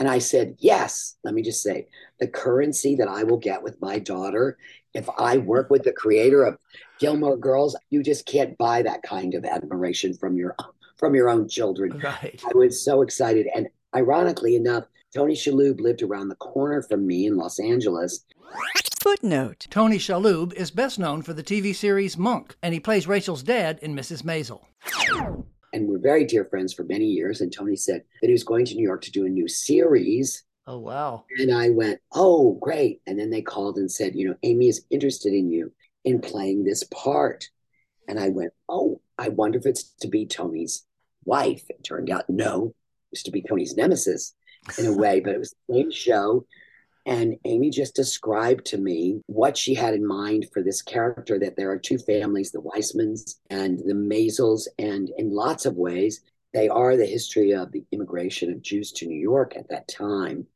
And 0.00 0.08
I 0.08 0.18
said, 0.18 0.56
yes. 0.58 1.16
Let 1.22 1.34
me 1.34 1.42
just 1.42 1.62
say, 1.62 1.86
the 2.18 2.26
currency 2.26 2.96
that 2.96 3.08
I 3.08 3.22
will 3.22 3.36
get 3.36 3.62
with 3.62 3.80
my 3.80 3.98
daughter 3.98 4.56
if 4.94 5.08
I 5.18 5.38
work 5.38 5.70
with 5.70 5.84
the 5.84 5.92
creator 5.92 6.44
of 6.44 6.58
Gilmore 6.98 7.36
Girls, 7.36 7.76
you 7.90 8.02
just 8.02 8.26
can't 8.26 8.58
buy 8.58 8.82
that 8.82 9.02
kind 9.02 9.34
of 9.34 9.44
admiration 9.44 10.14
from 10.14 10.36
your 10.36 10.54
from 11.02 11.16
your 11.16 11.28
own 11.28 11.48
children. 11.48 11.98
Right. 11.98 12.40
I 12.46 12.56
was 12.56 12.84
so 12.84 13.02
excited. 13.02 13.48
And 13.56 13.66
ironically 13.92 14.54
enough, 14.54 14.84
Tony 15.12 15.34
Shalhoub 15.34 15.80
lived 15.80 16.00
around 16.00 16.28
the 16.28 16.36
corner 16.36 16.80
from 16.80 17.08
me 17.08 17.26
in 17.26 17.36
Los 17.36 17.58
Angeles. 17.58 18.24
Footnote. 19.00 19.66
Tony 19.68 19.98
Shalhoub 19.98 20.52
is 20.52 20.70
best 20.70 21.00
known 21.00 21.22
for 21.22 21.32
the 21.32 21.42
TV 21.42 21.74
series 21.74 22.16
Monk, 22.16 22.54
and 22.62 22.72
he 22.72 22.78
plays 22.78 23.08
Rachel's 23.08 23.42
dad 23.42 23.80
in 23.82 23.96
Mrs. 23.96 24.22
Maisel. 24.22 24.60
And 25.72 25.88
we're 25.88 25.98
very 25.98 26.24
dear 26.24 26.44
friends 26.44 26.72
for 26.72 26.84
many 26.84 27.06
years. 27.06 27.40
And 27.40 27.52
Tony 27.52 27.74
said 27.74 28.04
that 28.20 28.28
he 28.28 28.32
was 28.32 28.44
going 28.44 28.64
to 28.66 28.76
New 28.76 28.84
York 28.84 29.02
to 29.02 29.10
do 29.10 29.26
a 29.26 29.28
new 29.28 29.48
series. 29.48 30.44
Oh, 30.68 30.78
wow. 30.78 31.24
And 31.40 31.52
I 31.52 31.70
went, 31.70 31.98
oh, 32.12 32.56
great. 32.62 33.00
And 33.08 33.18
then 33.18 33.30
they 33.30 33.42
called 33.42 33.76
and 33.76 33.90
said, 33.90 34.14
you 34.14 34.28
know, 34.28 34.36
Amy 34.44 34.68
is 34.68 34.84
interested 34.88 35.32
in 35.32 35.50
you 35.50 35.72
in 36.04 36.20
playing 36.20 36.62
this 36.62 36.84
part. 36.84 37.48
And 38.06 38.20
I 38.20 38.28
went, 38.28 38.52
oh, 38.68 39.00
I 39.18 39.30
wonder 39.30 39.58
if 39.58 39.66
it's 39.66 39.82
to 40.00 40.08
be 40.08 40.26
Tony's 40.26 40.84
wife. 41.24 41.64
It 41.68 41.84
turned 41.84 42.10
out 42.10 42.28
no, 42.28 42.66
it 42.66 42.74
was 43.12 43.22
to 43.24 43.30
be 43.30 43.42
Tony's 43.42 43.76
nemesis 43.76 44.34
in 44.78 44.86
a 44.86 44.96
way, 44.96 45.20
but 45.20 45.34
it 45.34 45.38
was 45.38 45.54
the 45.68 45.74
same 45.74 45.90
show. 45.90 46.46
And 47.04 47.36
Amy 47.44 47.70
just 47.70 47.96
described 47.96 48.64
to 48.66 48.78
me 48.78 49.22
what 49.26 49.56
she 49.56 49.74
had 49.74 49.94
in 49.94 50.06
mind 50.06 50.46
for 50.52 50.62
this 50.62 50.82
character 50.82 51.38
that 51.40 51.56
there 51.56 51.70
are 51.70 51.78
two 51.78 51.98
families, 51.98 52.52
the 52.52 52.62
Weissmans 52.62 53.36
and 53.50 53.78
the 53.80 53.94
Maisels. 53.94 54.68
And 54.78 55.10
in 55.18 55.34
lots 55.34 55.66
of 55.66 55.74
ways, 55.74 56.20
they 56.54 56.68
are 56.68 56.96
the 56.96 57.06
history 57.06 57.52
of 57.52 57.72
the 57.72 57.84
immigration 57.90 58.52
of 58.52 58.62
Jews 58.62 58.92
to 58.92 59.06
New 59.06 59.18
York 59.18 59.56
at 59.56 59.68
that 59.70 59.88
time. 59.88 60.46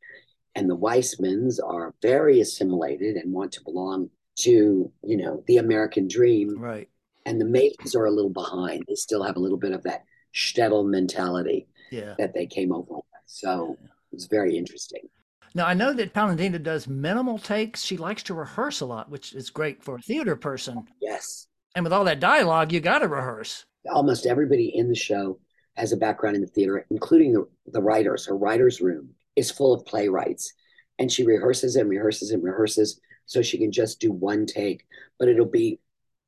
And 0.55 0.71
the 0.71 0.77
Weissmans 0.77 1.59
are 1.63 1.95
very 2.01 2.41
assimilated 2.41 3.17
and 3.17 3.33
want 3.33 3.53
to 3.53 3.65
belong 3.65 4.11
to, 4.41 4.93
you 5.03 5.17
know, 5.17 5.43
the 5.49 5.57
American 5.57 6.07
dream. 6.07 6.57
Right. 6.57 6.89
And 7.25 7.41
the 7.41 7.45
Maisels 7.45 7.97
are 7.97 8.07
a 8.07 8.13
little 8.13 8.31
behind. 8.31 8.85
They 8.87 8.95
still 8.95 9.25
have 9.25 9.37
a 9.37 9.41
little 9.41 9.59
bit 9.59 9.73
of 9.73 9.83
that 9.83 10.05
shtetl 10.37 10.87
mentality 10.87 11.67
Yeah. 11.91 12.15
that 12.19 12.35
they 12.35 12.47
came 12.47 12.71
over 12.73 12.95
with. 12.97 13.05
So 13.25 13.77
it 13.83 14.15
was 14.15 14.27
very 14.27 14.57
interesting. 14.57 15.09
Now, 15.55 15.67
I 15.67 15.73
know 15.75 15.95
that 15.95 16.13
Palladino 16.13 16.59
does 16.59 16.87
minimal 16.87 17.39
takes. 17.39 17.83
She 17.83 17.97
likes 17.97 18.23
to 18.25 18.35
rehearse 18.35 18.81
a 18.83 18.87
lot, 18.87 19.11
which 19.11 19.33
is 19.35 19.49
great 19.49 19.83
for 19.83 19.97
a 19.97 20.03
theater 20.03 20.37
person. 20.37 20.85
Yes. 21.01 21.47
And 21.75 21.83
with 21.85 21.93
all 21.95 22.05
that 22.05 22.21
dialogue, 22.21 22.73
you 22.73 22.81
got 22.81 22.99
to 22.99 23.09
rehearse. 23.09 23.65
Almost 23.91 24.27
everybody 24.27 24.77
in 24.77 24.89
the 24.89 24.95
show 24.95 25.39
has 25.75 25.93
a 25.93 25.97
background 25.97 26.37
in 26.37 26.43
the 26.43 26.49
theater, 26.49 26.85
including 26.91 27.33
the, 27.33 27.47
the 27.67 27.81
writers. 27.83 28.27
Her 28.27 28.37
writer's 28.37 28.81
room 28.83 29.11
is 29.35 29.51
full 29.51 29.73
of 29.73 29.87
playwrights. 29.87 30.53
And 30.99 31.11
she 31.11 31.25
rehearses 31.25 31.77
and 31.77 31.89
rehearses 31.89 32.31
and 32.33 32.43
rehearses 32.43 33.01
so 33.27 33.41
she 33.43 33.59
can 33.59 33.73
just 33.73 34.01
do 34.01 34.13
one 34.13 34.45
take, 34.47 34.87
but 35.19 35.29
it'll 35.29 35.47
be 35.47 35.79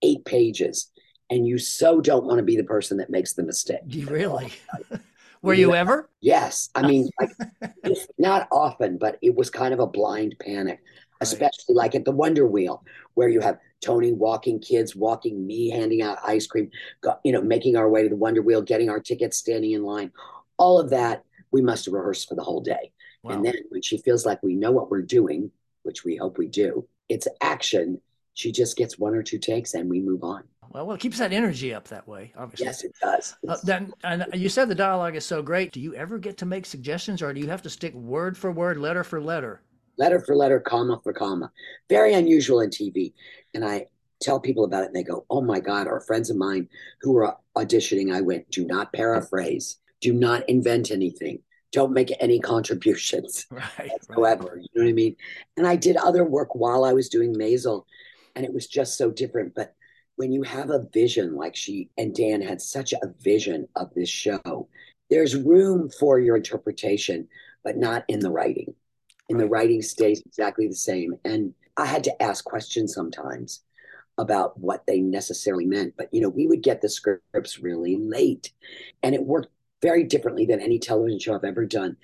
eight 0.02 0.24
pages. 0.24 0.90
And 1.30 1.46
you 1.46 1.58
so 1.58 2.00
don't 2.00 2.24
want 2.24 2.38
to 2.38 2.44
be 2.44 2.56
the 2.56 2.64
person 2.64 2.98
that 2.98 3.10
makes 3.10 3.34
the 3.34 3.42
mistake. 3.42 3.80
You 3.86 4.06
really? 4.06 4.52
Were 5.42 5.54
you 5.54 5.74
ever? 5.74 6.10
Yes. 6.20 6.70
I 6.74 6.86
mean, 6.86 7.08
like, 7.20 7.30
not 8.18 8.48
often, 8.50 8.98
but 8.98 9.18
it 9.22 9.34
was 9.36 9.50
kind 9.50 9.72
of 9.72 9.78
a 9.78 9.86
blind 9.86 10.34
panic, 10.40 10.80
especially 11.20 11.74
like 11.74 11.94
at 11.94 12.04
the 12.04 12.10
Wonder 12.10 12.46
Wheel, 12.46 12.82
where 13.14 13.28
you 13.28 13.40
have 13.40 13.58
Tony 13.80 14.12
walking 14.12 14.58
kids, 14.58 14.96
walking 14.96 15.46
me, 15.46 15.70
handing 15.70 16.02
out 16.02 16.18
ice 16.26 16.46
cream, 16.46 16.70
you 17.24 17.30
know, 17.30 17.42
making 17.42 17.76
our 17.76 17.88
way 17.88 18.02
to 18.02 18.08
the 18.08 18.16
Wonder 18.16 18.42
Wheel, 18.42 18.62
getting 18.62 18.90
our 18.90 19.00
tickets, 19.00 19.36
standing 19.36 19.72
in 19.72 19.84
line. 19.84 20.10
All 20.56 20.80
of 20.80 20.90
that 20.90 21.24
we 21.50 21.62
must 21.62 21.84
have 21.84 21.94
rehearsed 21.94 22.28
for 22.28 22.34
the 22.34 22.42
whole 22.42 22.60
day. 22.60 22.92
Wow. 23.22 23.32
And 23.32 23.44
then 23.44 23.54
when 23.70 23.82
she 23.82 23.98
feels 23.98 24.26
like 24.26 24.42
we 24.42 24.54
know 24.54 24.72
what 24.72 24.90
we're 24.90 25.02
doing, 25.02 25.50
which 25.82 26.04
we 26.04 26.16
hope 26.16 26.38
we 26.38 26.48
do, 26.48 26.86
it's 27.08 27.28
action. 27.40 28.00
She 28.34 28.52
just 28.52 28.76
gets 28.76 28.98
one 28.98 29.14
or 29.14 29.22
two 29.22 29.38
takes 29.38 29.74
and 29.74 29.88
we 29.88 30.00
move 30.00 30.22
on. 30.22 30.44
Well, 30.70 30.86
well, 30.86 30.96
it 30.96 31.00
keeps 31.00 31.18
that 31.18 31.32
energy 31.32 31.72
up 31.72 31.88
that 31.88 32.06
way, 32.06 32.32
obviously. 32.36 32.66
Yes, 32.66 32.84
it 32.84 32.94
does. 33.00 33.36
Uh, 33.46 33.56
then, 33.64 33.92
and 34.04 34.26
you 34.34 34.48
said 34.48 34.68
the 34.68 34.74
dialogue 34.74 35.16
is 35.16 35.24
so 35.24 35.42
great. 35.42 35.72
Do 35.72 35.80
you 35.80 35.94
ever 35.94 36.18
get 36.18 36.36
to 36.38 36.46
make 36.46 36.66
suggestions, 36.66 37.22
or 37.22 37.32
do 37.32 37.40
you 37.40 37.48
have 37.48 37.62
to 37.62 37.70
stick 37.70 37.94
word 37.94 38.36
for 38.36 38.52
word, 38.52 38.76
letter 38.76 39.02
for 39.02 39.20
letter? 39.20 39.62
Letter 39.96 40.20
for 40.20 40.36
letter, 40.36 40.60
comma 40.60 41.00
for 41.02 41.12
comma. 41.12 41.50
Very 41.88 42.12
unusual 42.12 42.60
in 42.60 42.70
TV. 42.70 43.14
And 43.54 43.64
I 43.64 43.86
tell 44.20 44.38
people 44.38 44.64
about 44.64 44.84
it, 44.84 44.86
and 44.88 44.96
they 44.96 45.02
go, 45.02 45.24
"Oh 45.30 45.40
my 45.40 45.58
God!" 45.58 45.86
Or 45.86 46.00
friends 46.00 46.28
of 46.28 46.36
mine 46.36 46.68
who 47.00 47.12
were 47.12 47.34
auditioning, 47.56 48.12
I 48.12 48.20
went, 48.20 48.50
"Do 48.50 48.66
not 48.66 48.92
paraphrase. 48.92 49.78
Do 50.00 50.12
not 50.12 50.48
invent 50.48 50.90
anything. 50.90 51.42
Don't 51.72 51.92
make 51.92 52.12
any 52.20 52.40
contributions 52.40 53.46
right, 53.50 53.90
whatsoever." 53.90 54.54
Right. 54.54 54.62
You 54.62 54.68
know 54.74 54.84
what 54.84 54.90
I 54.90 54.92
mean? 54.92 55.16
And 55.56 55.66
I 55.66 55.76
did 55.76 55.96
other 55.96 56.24
work 56.24 56.54
while 56.54 56.84
I 56.84 56.92
was 56.92 57.08
doing 57.08 57.34
Maisel, 57.34 57.84
and 58.36 58.44
it 58.44 58.52
was 58.52 58.66
just 58.66 58.98
so 58.98 59.10
different. 59.10 59.54
But 59.54 59.74
when 60.18 60.32
you 60.32 60.42
have 60.42 60.70
a 60.70 60.84
vision 60.92 61.36
like 61.36 61.54
she 61.54 61.90
and 61.96 62.12
Dan 62.12 62.42
had 62.42 62.60
such 62.60 62.92
a 62.92 63.14
vision 63.20 63.68
of 63.76 63.94
this 63.94 64.08
show, 64.08 64.68
there's 65.10 65.36
room 65.36 65.88
for 65.88 66.18
your 66.18 66.36
interpretation, 66.36 67.28
but 67.62 67.76
not 67.76 68.04
in 68.08 68.18
the 68.18 68.30
writing. 68.30 68.74
In 69.28 69.38
the 69.38 69.46
writing 69.46 69.80
stays 69.80 70.20
exactly 70.26 70.66
the 70.66 70.74
same. 70.74 71.14
And 71.24 71.54
I 71.76 71.86
had 71.86 72.02
to 72.04 72.22
ask 72.22 72.44
questions 72.44 72.92
sometimes 72.92 73.62
about 74.18 74.58
what 74.58 74.84
they 74.88 74.98
necessarily 75.00 75.66
meant. 75.66 75.94
But 75.96 76.12
you 76.12 76.20
know, 76.20 76.30
we 76.30 76.48
would 76.48 76.64
get 76.64 76.82
the 76.82 76.88
scripts 76.88 77.60
really 77.60 77.96
late, 77.96 78.50
and 79.04 79.14
it 79.14 79.22
worked 79.22 79.52
very 79.82 80.02
differently 80.02 80.46
than 80.46 80.60
any 80.60 80.80
television 80.80 81.20
show 81.20 81.36
I've 81.36 81.44
ever 81.44 81.64
done. 81.64 81.96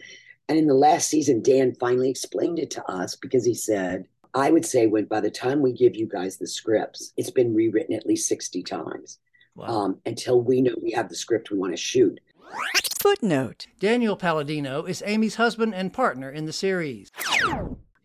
And 0.49 0.57
in 0.57 0.69
the 0.69 0.75
last 0.75 1.09
season, 1.09 1.43
Dan 1.43 1.75
finally 1.81 2.11
explained 2.11 2.61
it 2.61 2.71
to 2.73 2.85
us 2.89 3.17
because 3.17 3.45
he 3.45 3.55
said, 3.55 4.07
I 4.35 4.51
would 4.51 4.67
say 4.67 4.87
when 4.87 5.05
by 5.05 5.21
the 5.21 5.31
time 5.31 5.63
we 5.63 5.73
give 5.73 5.95
you 5.95 6.07
guys 6.07 6.37
the 6.37 6.47
scripts, 6.47 7.13
it's 7.17 7.31
been 7.31 7.55
rewritten 7.55 7.95
at 7.95 8.07
least 8.07 8.29
60 8.29 8.65
times 8.65 9.19
wow. 9.55 9.67
um, 9.67 10.01
until 10.07 10.43
we 10.43 10.61
know 10.61 10.75
we 10.83 10.91
have 10.91 11.09
the 11.09 11.15
script 11.15 11.51
we 11.51 11.59
want 11.59 11.73
to 11.73 11.77
shoot. 11.77 12.21
Footnote 13.01 13.67
Daniel 13.79 14.17
Palladino 14.17 14.85
is 14.85 15.03
Amy's 15.07 15.37
husband 15.37 15.75
and 15.75 15.93
partner 15.93 16.31
in 16.31 16.47
the 16.47 16.53
series. 16.53 17.13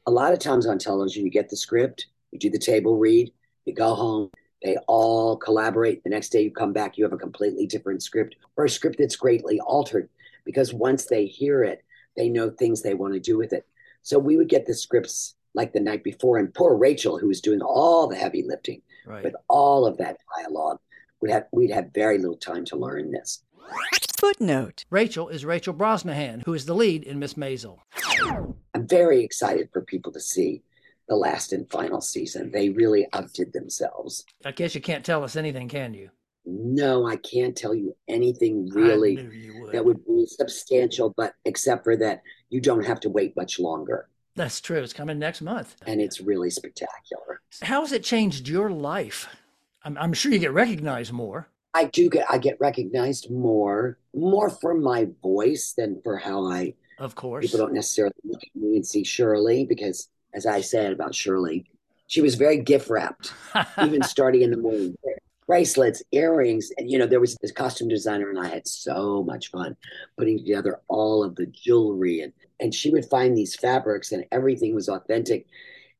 A 0.05 0.11
lot 0.11 0.33
of 0.33 0.39
times 0.39 0.67
on 0.67 0.77
television, 0.77 1.25
you 1.25 1.31
get 1.31 1.49
the 1.49 1.57
script, 1.57 2.07
you 2.31 2.37
do 2.37 2.49
the 2.49 2.59
table 2.59 2.97
read, 2.97 3.31
you 3.65 3.73
go 3.73 3.95
home, 3.95 4.29
they 4.63 4.77
all 4.87 5.37
collaborate. 5.37 6.03
The 6.03 6.09
next 6.09 6.29
day 6.29 6.41
you 6.41 6.51
come 6.51 6.73
back, 6.73 6.97
you 6.97 7.05
have 7.05 7.13
a 7.13 7.17
completely 7.17 7.65
different 7.65 8.03
script 8.03 8.35
or 8.55 8.65
a 8.65 8.69
script 8.69 8.97
that's 8.99 9.15
greatly 9.15 9.59
altered 9.61 10.09
because 10.45 10.73
once 10.73 11.05
they 11.05 11.25
hear 11.25 11.63
it, 11.63 11.83
they 12.15 12.29
know 12.29 12.49
things 12.49 12.81
they 12.81 12.93
want 12.93 13.13
to 13.13 13.19
do 13.19 13.37
with 13.37 13.53
it. 13.53 13.65
So 14.01 14.19
we 14.19 14.37
would 14.37 14.49
get 14.49 14.65
the 14.65 14.73
scripts 14.73 15.35
like 15.53 15.73
the 15.73 15.79
night 15.79 16.03
before. 16.03 16.37
And 16.37 16.53
poor 16.53 16.75
Rachel, 16.75 17.17
who 17.17 17.27
was 17.27 17.41
doing 17.41 17.61
all 17.61 18.07
the 18.07 18.15
heavy 18.15 18.43
lifting 18.43 18.81
right. 19.05 19.23
with 19.23 19.35
all 19.47 19.85
of 19.85 19.97
that 19.97 20.17
dialogue, 20.37 20.79
would 21.21 21.31
have 21.31 21.45
we'd 21.51 21.71
have 21.71 21.93
very 21.93 22.17
little 22.17 22.37
time 22.37 22.65
to 22.65 22.77
learn 22.77 23.11
this. 23.11 23.43
Footnote 24.17 24.85
Rachel 24.89 25.29
is 25.29 25.45
Rachel 25.45 25.73
Brosnahan, 25.73 26.43
who 26.45 26.53
is 26.53 26.65
the 26.65 26.73
lead 26.73 27.03
in 27.03 27.19
Miss 27.19 27.35
Maisel. 27.35 27.79
I'm 28.73 28.87
very 28.87 29.23
excited 29.23 29.69
for 29.71 29.81
people 29.81 30.11
to 30.11 30.19
see 30.19 30.61
the 31.07 31.15
last 31.15 31.53
and 31.53 31.69
final 31.69 32.01
season. 32.01 32.51
They 32.51 32.69
really 32.69 33.07
outdid 33.13 33.53
themselves. 33.53 34.25
I 34.45 34.51
guess 34.51 34.75
you 34.75 34.81
can't 34.81 35.05
tell 35.05 35.23
us 35.23 35.35
anything, 35.35 35.67
can 35.67 35.93
you? 35.93 36.09
No, 36.45 37.07
I 37.07 37.17
can't 37.17 37.55
tell 37.55 37.75
you 37.75 37.95
anything 38.07 38.69
really 38.71 39.15
would. 39.61 39.73
that 39.73 39.85
would 39.85 40.05
be 40.05 40.25
substantial, 40.25 41.13
but 41.15 41.33
except 41.45 41.83
for 41.83 41.95
that, 41.97 42.21
you 42.49 42.61
don't 42.61 42.85
have 42.85 42.99
to 43.01 43.09
wait 43.09 43.35
much 43.35 43.59
longer. 43.59 44.07
That's 44.39 44.61
true. 44.61 44.81
It's 44.81 44.93
coming 44.93 45.19
next 45.19 45.41
month. 45.41 45.75
And 45.85 45.99
it's 45.99 46.21
really 46.21 46.49
spectacular. 46.49 47.41
How 47.61 47.81
has 47.81 47.91
it 47.91 48.05
changed 48.05 48.47
your 48.47 48.69
life? 48.69 49.27
I'm, 49.83 49.97
I'm 49.97 50.13
sure 50.13 50.31
you 50.31 50.39
get 50.39 50.53
recognized 50.53 51.11
more. 51.11 51.49
I 51.73 51.85
do 51.85 52.09
get 52.09 52.25
I 52.29 52.37
get 52.37 52.55
recognized 52.61 53.29
more, 53.29 53.97
more 54.15 54.49
for 54.49 54.73
my 54.73 55.07
voice 55.21 55.73
than 55.77 56.01
for 56.03 56.15
how 56.15 56.45
I 56.45 56.75
of 56.99 57.15
course 57.15 57.45
people 57.45 57.59
don't 57.59 57.73
necessarily 57.73 58.15
look 58.23 58.41
at 58.41 58.55
me 58.55 58.77
and 58.77 58.87
see 58.87 59.03
Shirley 59.03 59.65
because 59.65 60.07
as 60.33 60.45
I 60.45 60.61
said 60.61 60.93
about 60.93 61.13
Shirley, 61.13 61.65
she 62.07 62.21
was 62.21 62.35
very 62.35 62.61
gift 62.61 62.89
wrapped, 62.89 63.33
even 63.83 64.01
starting 64.03 64.43
in 64.43 64.51
the 64.51 64.57
morning 64.57 64.95
bracelets, 65.49 66.03
earrings. 66.11 66.71
And, 66.77 66.91
you 66.91 66.99
know, 66.99 67.07
there 67.07 67.19
was 67.19 67.35
this 67.41 67.51
costume 67.51 67.87
designer, 67.87 68.29
and 68.29 68.39
I 68.39 68.47
had 68.47 68.67
so 68.67 69.23
much 69.23 69.49
fun 69.49 69.75
putting 70.15 70.37
together 70.37 70.79
all 70.87 71.23
of 71.23 71.35
the 71.35 71.47
jewelry. 71.47 72.21
And, 72.21 72.31
and 72.59 72.73
she 72.73 72.91
would 72.91 73.05
find 73.05 73.35
these 73.35 73.55
fabrics, 73.55 74.11
and 74.11 74.25
everything 74.31 74.75
was 74.75 74.87
authentic. 74.87 75.47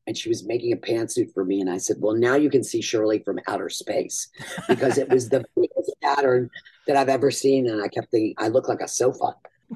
And 0.06 0.16
she 0.16 0.28
was 0.28 0.46
making 0.46 0.72
a 0.72 0.76
pantsuit 0.76 1.34
for 1.34 1.44
me. 1.44 1.60
And 1.60 1.68
I 1.68 1.78
said, 1.78 1.96
Well, 1.98 2.14
now 2.14 2.36
you 2.36 2.48
can 2.48 2.62
see 2.62 2.80
Shirley 2.80 3.18
from 3.18 3.40
outer 3.48 3.68
space 3.68 4.28
because 4.68 4.98
it 4.98 5.08
was 5.08 5.28
the 5.28 5.44
biggest 5.56 5.92
pattern 6.00 6.48
that 6.86 6.96
I've 6.96 7.08
ever 7.08 7.32
seen. 7.32 7.68
And 7.68 7.82
I 7.82 7.88
kept 7.88 8.12
thinking, 8.12 8.34
I 8.38 8.48
look 8.48 8.68
like 8.68 8.80
a 8.80 8.88
sofa. 8.88 9.34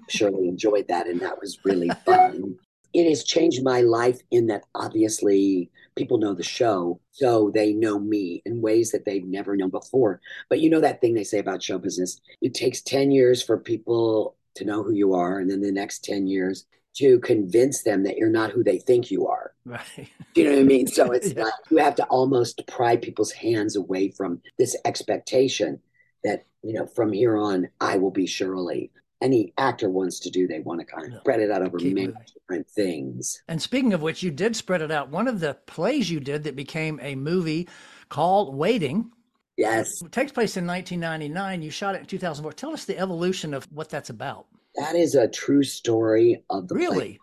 Shirley 0.09 0.49
enjoyed 0.49 0.87
that. 0.89 1.09
And 1.09 1.21
that 1.21 1.41
was 1.41 1.59
really 1.65 1.91
fun 2.07 2.57
it 2.95 3.09
has 3.09 3.25
changed 3.25 3.63
my 3.63 3.81
life 3.81 4.21
in 4.31 4.47
that 4.47 4.63
obviously 4.75 5.69
people 5.97 6.19
know 6.19 6.35
the 6.35 6.43
show, 6.43 7.01
so 7.13 7.51
they 7.55 7.73
know 7.73 7.99
me 7.99 8.43
in 8.45 8.61
ways 8.61 8.91
that 8.93 9.05
they've 9.05 9.27
never 9.27 9.57
known 9.57 9.71
before. 9.71 10.21
But 10.49 10.61
you 10.61 10.71
know 10.71 10.81
that 10.81 11.01
thing 11.01 11.15
they 11.15 11.25
say 11.25 11.39
about 11.39 11.63
show 11.63 11.79
business 11.79 12.21
it 12.41 12.55
takes 12.55 12.83
10 12.83 13.11
years 13.11 13.43
for 13.43 13.59
people 13.59 14.37
to 14.57 14.65
know 14.65 14.83
who 14.83 14.93
you 14.93 15.15
are, 15.15 15.39
and 15.39 15.51
then 15.51 15.61
the 15.61 15.73
next 15.73 16.05
10 16.05 16.27
years 16.27 16.67
to 16.95 17.19
convince 17.21 17.83
them 17.83 18.05
that 18.05 18.17
you're 18.17 18.31
not 18.31 18.53
who 18.53 18.63
they 18.63 18.79
think 18.79 19.11
you 19.11 19.27
are. 19.27 19.53
Right. 19.67 20.11
You 20.35 20.45
know 20.45 20.51
what 20.51 20.61
I 20.61 20.65
mean? 20.65 20.87
So 20.87 21.11
it's 21.13 21.33
yeah. 21.33 21.45
like 21.45 21.55
you 21.71 21.79
have 21.79 21.95
to 21.95 22.05
almost 22.05 22.67
pry 22.67 22.97
people's 22.97 23.33
hands 23.33 23.77
away 23.77 24.11
from 24.11 24.43
this 24.59 24.77
expectation 24.85 25.81
that, 26.23 26.45
you 26.63 26.75
know, 26.75 26.87
from 26.87 27.13
here 27.13 27.39
on, 27.39 27.69
I 27.81 27.97
will 27.97 28.11
be 28.11 28.27
Shirley 28.27 28.91
any 29.21 29.53
actor 29.57 29.89
wants 29.89 30.21
to 30.21 30.31
do. 30.31 30.47
They 30.47 30.61
want 30.61 30.81
to 30.81 30.87
kind 30.87 31.13
of 31.13 31.21
spread 31.21 31.41
it 31.41 31.51
out 31.51 31.63
over 31.63 31.79
many 31.79 32.07
moving. 32.07 32.15
different 32.33 32.69
things. 32.69 33.43
And 33.49 33.61
speaking 33.61 33.93
of 33.93 34.03
which, 34.03 34.23
you 34.23 34.31
did 34.31 34.57
spread 34.57 34.83
it 34.83 34.91
out. 34.91 35.11
One 35.11 35.29
of 35.29 35.41
the 35.41 35.55
plays 35.67 36.11
you 36.11 36.21
did 36.21 36.45
that 36.45 36.57
became 36.57 37.01
a 37.03 37.15
movie 37.15 37.69
called 38.09 38.55
Waiting. 38.55 39.11
Yes. 39.57 40.03
It 40.03 40.13
takes 40.13 40.33
place 40.33 40.57
in 40.57 40.67
1999. 40.67 41.63
You 41.63 41.71
shot 41.71 41.95
it 41.95 42.01
in 42.01 42.07
2004. 42.07 42.53
Tell 42.53 42.73
us 42.73 42.85
the 42.85 42.99
evolution 42.99 43.55
of 43.55 43.65
what 43.73 43.89
that's 43.89 44.11
about. 44.11 44.47
That 44.77 44.97
is 44.97 45.15
a 45.15 45.29
true 45.29 45.63
story 45.63 46.43
of 46.51 46.69
the 46.69 46.75
really. 46.75 46.97
Play. 46.97 47.19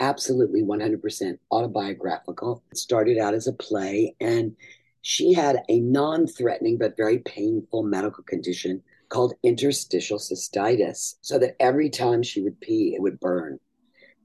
Absolutely 0.00 0.62
100% 0.62 1.38
autobiographical. 1.50 2.62
It 2.70 2.78
started 2.78 3.16
out 3.16 3.32
as 3.32 3.46
a 3.46 3.52
play, 3.52 4.14
and 4.20 4.54
she 5.02 5.32
had 5.32 5.62
a 5.68 5.80
non 5.80 6.26
threatening 6.26 6.78
but 6.78 6.96
very 6.96 7.18
painful 7.18 7.84
medical 7.84 8.24
condition 8.24 8.82
called 9.08 9.34
interstitial 9.42 10.18
cystitis, 10.18 11.14
so 11.20 11.38
that 11.38 11.56
every 11.60 11.90
time 11.90 12.22
she 12.22 12.42
would 12.42 12.60
pee, 12.60 12.94
it 12.94 13.02
would 13.02 13.20
burn. 13.20 13.58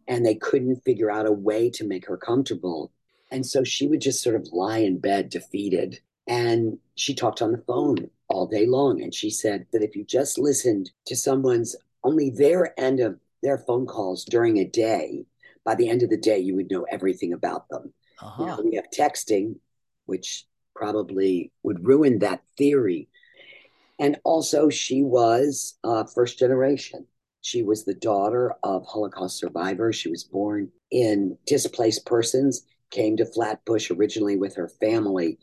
And 0.08 0.26
they 0.26 0.36
couldn't 0.36 0.84
figure 0.84 1.12
out 1.12 1.28
a 1.28 1.32
way 1.32 1.70
to 1.72 1.86
make 1.86 2.08
her 2.08 2.18
comfortable. 2.18 2.92
And 3.32 3.46
so 3.46 3.64
she 3.64 3.88
would 3.88 4.02
just 4.02 4.24
sort 4.24 4.36
of 4.36 4.48
lie 4.52 4.80
in 4.80 4.98
bed 5.00 5.30
defeated. 5.30 6.00
And 6.28 6.80
she 6.96 7.14
talked 7.14 7.42
on 7.42 7.52
the 7.52 7.64
phone 7.68 8.10
all 8.28 8.48
day 8.48 8.66
long. 8.66 9.02
And 9.02 9.14
she 9.14 9.30
said 9.30 9.68
that 9.72 9.84
if 9.84 9.96
you 9.96 10.04
just 10.04 10.38
listened 10.40 10.92
to 11.06 11.16
someone's 11.16 11.76
only 12.04 12.30
their 12.30 12.80
end 12.80 13.00
of 13.00 13.20
their 13.44 13.58
phone 13.58 13.86
calls 13.86 14.26
during 14.26 14.58
a 14.58 14.66
day, 14.66 15.26
by 15.64 15.76
the 15.76 15.90
end 15.90 16.02
of 16.02 16.10
the 16.10 16.18
day, 16.18 16.40
you 16.40 16.56
would 16.56 16.72
know 16.72 16.88
everything 16.90 17.34
about 17.34 17.70
them. 17.70 17.94
Uh-huh. 18.22 18.46
Know, 18.46 18.62
we 18.64 18.76
have 18.76 18.90
texting, 18.90 19.58
which 20.06 20.46
probably 20.76 21.52
would 21.64 21.86
ruin 21.86 22.20
that 22.20 22.42
theory 22.58 23.10
and 24.00 24.18
also, 24.24 24.70
she 24.70 25.04
was 25.04 25.78
uh, 25.84 26.06
first 26.06 26.40
generation. 26.40 27.06
She 27.42 27.64
was 27.64 27.84
the 27.84 27.94
daughter 27.94 28.54
of 28.64 28.86
Holocaust 28.86 29.38
survivors. 29.38 29.96
She 29.96 30.10
was 30.10 30.24
born 30.24 30.72
in 30.92 31.38
displaced 31.46 32.06
persons, 32.06 32.66
came 32.92 33.18
to 33.18 33.26
Flatbush 33.26 33.92
originally 33.92 34.38
with 34.38 34.56
her 34.56 34.68
family, 34.68 35.38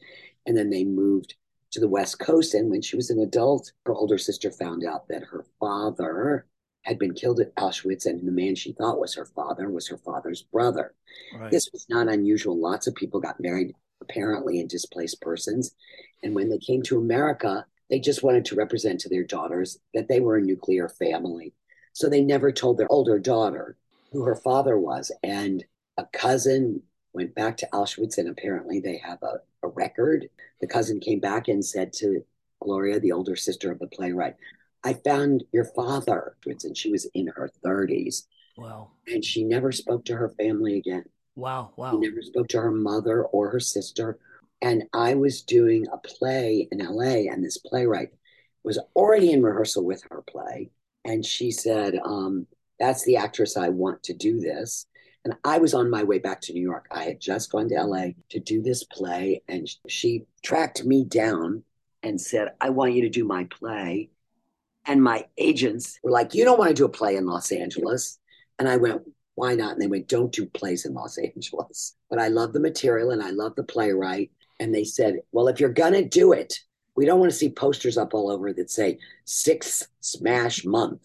and 0.47 0.57
then 0.57 0.71
they 0.71 0.85
moved 0.85 1.35
to 1.73 1.81
the 1.81 1.89
West 1.89 2.19
Coast. 2.19 2.55
And 2.55 2.71
when 2.71 2.83
she 2.83 2.97
was 2.97 3.11
an 3.11 3.21
adult, 3.21 3.73
her 3.85 3.95
older 3.95 4.19
sister 4.19 4.51
found 4.51 4.85
out 4.85 5.09
that 5.09 5.25
her 5.25 5.45
father 5.61 6.47
had 6.83 6.99
been 6.99 7.15
killed 7.15 7.41
at 7.41 7.55
Auschwitz, 7.57 8.07
and 8.07 8.27
the 8.27 8.33
man 8.33 8.55
she 8.55 8.73
thought 8.73 9.01
was 9.01 9.15
her 9.15 9.25
father 9.25 9.69
was 9.69 9.89
her 9.89 9.99
father's 9.99 10.43
brother. 10.43 10.95
Right. 11.37 11.51
This 11.51 11.69
was 11.73 11.87
not 11.89 12.09
unusual. 12.09 12.59
Lots 12.59 12.87
of 12.87 12.95
people 12.95 13.21
got 13.21 13.41
married, 13.41 13.75
apparently, 14.01 14.61
in 14.61 14.69
displaced 14.69 15.21
persons. 15.21 15.75
And 16.23 16.35
when 16.35 16.49
they 16.49 16.59
came 16.59 16.83
to 16.83 16.99
America, 16.99 17.67
they 17.91 18.01
just 18.01 18.23
wanted 18.23 18.45
to 18.47 18.57
represent 18.57 19.01
to 19.01 19.09
their 19.09 19.25
daughters 19.25 19.79
that 19.95 20.09
they 20.09 20.21
were 20.21 20.37
a 20.37 20.43
nuclear 20.43 20.89
family. 20.89 21.53
So 21.93 22.09
they 22.09 22.23
never 22.23 22.53
told 22.53 22.79
their 22.79 22.91
older 22.91 23.19
daughter 23.19 23.77
who 24.13 24.23
her 24.25 24.37
father 24.37 24.79
was. 24.79 25.13
And 25.23 25.65
a 25.97 26.05
cousin 26.13 26.83
went 27.13 27.35
back 27.35 27.57
to 27.59 27.69
Auschwitz, 27.73 28.19
and 28.19 28.29
apparently 28.29 28.81
they 28.81 28.99
have 28.99 29.23
a, 29.23 29.41
a 29.63 29.69
record. 29.69 30.29
The 30.61 30.67
cousin 30.67 31.01
came 31.01 31.21
back 31.21 31.49
and 31.49 31.65
said 31.65 31.93
to 31.95 32.25
Gloria, 32.61 33.01
the 33.01 33.13
older 33.13 33.37
sister 33.37 33.71
of 33.71 33.79
the 33.79 33.87
playwright, 33.87 34.37
I 34.85 34.95
found 34.95 35.45
your 35.53 35.65
father. 35.65 36.37
And 36.47 36.77
she 36.77 36.91
was 36.91 37.07
in 37.15 37.29
her 37.29 37.51
30s. 37.65 38.27
Wow. 38.57 38.91
And 39.07 39.25
she 39.25 39.45
never 39.45 39.73
spoke 39.73 40.05
to 40.07 40.17
her 40.17 40.31
family 40.31 40.77
again. 40.77 41.05
Wow. 41.35 41.73
Wow. 41.77 41.93
She 41.93 42.09
never 42.09 42.23
spoke 42.23 42.49
to 42.49 42.61
her 42.61 42.71
mother 42.71 43.25
or 43.25 43.51
her 43.51 43.61
sister. 43.61 44.19
And 44.63 44.85
I 44.93 45.15
was 45.15 45.43
doing 45.43 45.87
a 45.93 45.99
play 45.99 46.69
in 46.71 46.79
LA, 46.79 47.31
and 47.31 47.45
this 47.45 47.59
playwright 47.59 48.09
was 48.65 48.79
already 48.95 49.33
in 49.33 49.43
rehearsal 49.43 49.85
with 49.85 50.03
her 50.11 50.23
play. 50.23 50.71
And 51.05 51.25
she 51.25 51.51
said, 51.51 51.99
um, 52.05 52.47
That's 52.81 53.05
the 53.05 53.17
actress 53.17 53.57
I 53.57 53.69
want 53.69 54.03
to 54.05 54.15
do 54.15 54.41
this. 54.41 54.87
And 55.25 55.35
I 55.45 55.59
was 55.59 55.75
on 55.75 55.91
my 55.91 56.05
way 56.05 56.19
back 56.19 56.41
to 56.43 56.53
New 56.53 56.63
York. 56.63 56.87
I 56.91 57.03
had 57.03 57.21
just 57.21 57.51
gone 57.51 57.69
to 57.69 57.83
LA 57.83 58.11
to 58.31 58.41
do 58.41 58.63
this 58.63 58.85
play, 58.85 59.43
and 59.49 59.69
she 59.89 60.25
tracked 60.43 60.85
me 60.85 61.05
down 61.05 61.65
and 62.03 62.21
said, 62.21 62.53
I 62.61 62.71
want 62.71 62.95
you 62.95 63.03
to 63.03 63.09
do 63.09 63.25
my 63.25 63.45
play. 63.45 64.11
And 64.87 65.03
my 65.03 65.27
agents 65.37 65.99
were 66.03 66.13
like, 66.13 66.35
You 66.35 66.45
don't 66.45 66.59
want 66.59 66.71
to 66.71 66.75
do 66.75 66.85
a 66.85 66.89
play 66.89 67.17
in 67.17 67.27
Los 67.27 67.51
Angeles. 67.51 68.19
And 68.59 68.69
I 68.69 68.77
went, 68.77 69.03
Why 69.35 69.55
not? 69.55 69.73
And 69.73 69.83
they 69.83 69.89
went, 69.89 70.09
Don't 70.09 70.33
do 70.33 70.47
plays 70.47 70.87
in 70.87 70.95
Los 70.95 71.19
Angeles. 71.35 71.97
But 72.09 72.21
I 72.21 72.29
love 72.29 72.53
the 72.53 72.61
material 72.61 73.11
and 73.11 73.23
I 73.23 73.31
love 73.31 73.57
the 73.57 73.65
playwright. 73.65 74.31
And 74.59 74.75
they 74.75 74.85
said, 74.85 75.21
Well, 75.33 75.49
if 75.49 75.61
you're 75.61 75.71
going 75.71 75.93
to 75.93 76.05
do 76.05 76.33
it, 76.33 76.55
we 76.97 77.05
don't 77.05 77.21
want 77.21 77.31
to 77.31 77.37
see 77.37 77.51
posters 77.51 77.99
up 77.99 78.15
all 78.15 78.31
over 78.31 78.53
that 78.53 78.71
say 78.71 78.99
six 79.25 79.87
smash 80.01 80.65
month. 80.65 81.01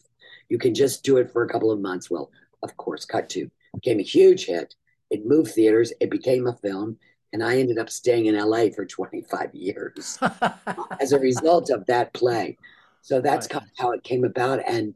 You 0.49 0.57
can 0.57 0.73
just 0.73 1.03
do 1.03 1.17
it 1.17 1.31
for 1.31 1.43
a 1.43 1.49
couple 1.49 1.71
of 1.71 1.81
months. 1.81 2.09
Well, 2.09 2.31
of 2.63 2.75
course, 2.77 3.05
cut 3.05 3.29
to 3.31 3.49
became 3.73 3.99
a 3.99 4.03
huge 4.03 4.45
hit. 4.45 4.75
It 5.09 5.25
moved 5.25 5.51
theaters. 5.51 5.93
It 5.99 6.09
became 6.09 6.47
a 6.47 6.55
film. 6.57 6.97
And 7.33 7.43
I 7.43 7.57
ended 7.57 7.77
up 7.77 7.89
staying 7.89 8.25
in 8.25 8.37
LA 8.37 8.69
for 8.75 8.85
25 8.85 9.53
years 9.53 10.17
as 10.99 11.13
a 11.13 11.19
result 11.19 11.69
of 11.69 11.85
that 11.85 12.13
play. 12.13 12.57
So 13.01 13.21
that's 13.21 13.45
right. 13.45 13.61
kind 13.61 13.65
of 13.65 13.71
how 13.77 13.91
it 13.91 14.03
came 14.03 14.23
about. 14.23 14.59
And, 14.67 14.93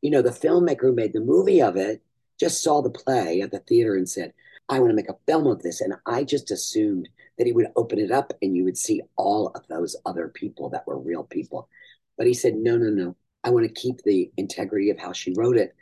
you 0.00 0.10
know, 0.10 0.22
the 0.22 0.30
filmmaker 0.30 0.82
who 0.82 0.92
made 0.92 1.12
the 1.12 1.20
movie 1.20 1.60
of 1.60 1.76
it 1.76 2.02
just 2.38 2.62
saw 2.62 2.82
the 2.82 2.90
play 2.90 3.40
at 3.40 3.50
the 3.50 3.58
theater 3.60 3.96
and 3.96 4.08
said, 4.08 4.32
I 4.68 4.78
want 4.78 4.90
to 4.90 4.96
make 4.96 5.08
a 5.08 5.16
film 5.26 5.46
of 5.46 5.62
this. 5.62 5.80
And 5.80 5.94
I 6.06 6.24
just 6.24 6.50
assumed 6.50 7.08
that 7.38 7.46
he 7.46 7.52
would 7.52 7.68
open 7.76 7.98
it 7.98 8.10
up 8.10 8.32
and 8.42 8.56
you 8.56 8.64
would 8.64 8.76
see 8.76 9.02
all 9.16 9.48
of 9.48 9.66
those 9.68 9.96
other 10.06 10.28
people 10.28 10.68
that 10.70 10.86
were 10.86 10.98
real 10.98 11.24
people. 11.24 11.68
But 12.16 12.26
he 12.26 12.34
said, 12.34 12.54
no, 12.54 12.76
no, 12.76 12.90
no. 12.90 13.16
I 13.44 13.50
want 13.50 13.66
to 13.66 13.80
keep 13.80 14.02
the 14.02 14.30
integrity 14.36 14.90
of 14.90 14.98
how 14.98 15.12
she 15.12 15.34
wrote 15.36 15.56
it. 15.56 15.74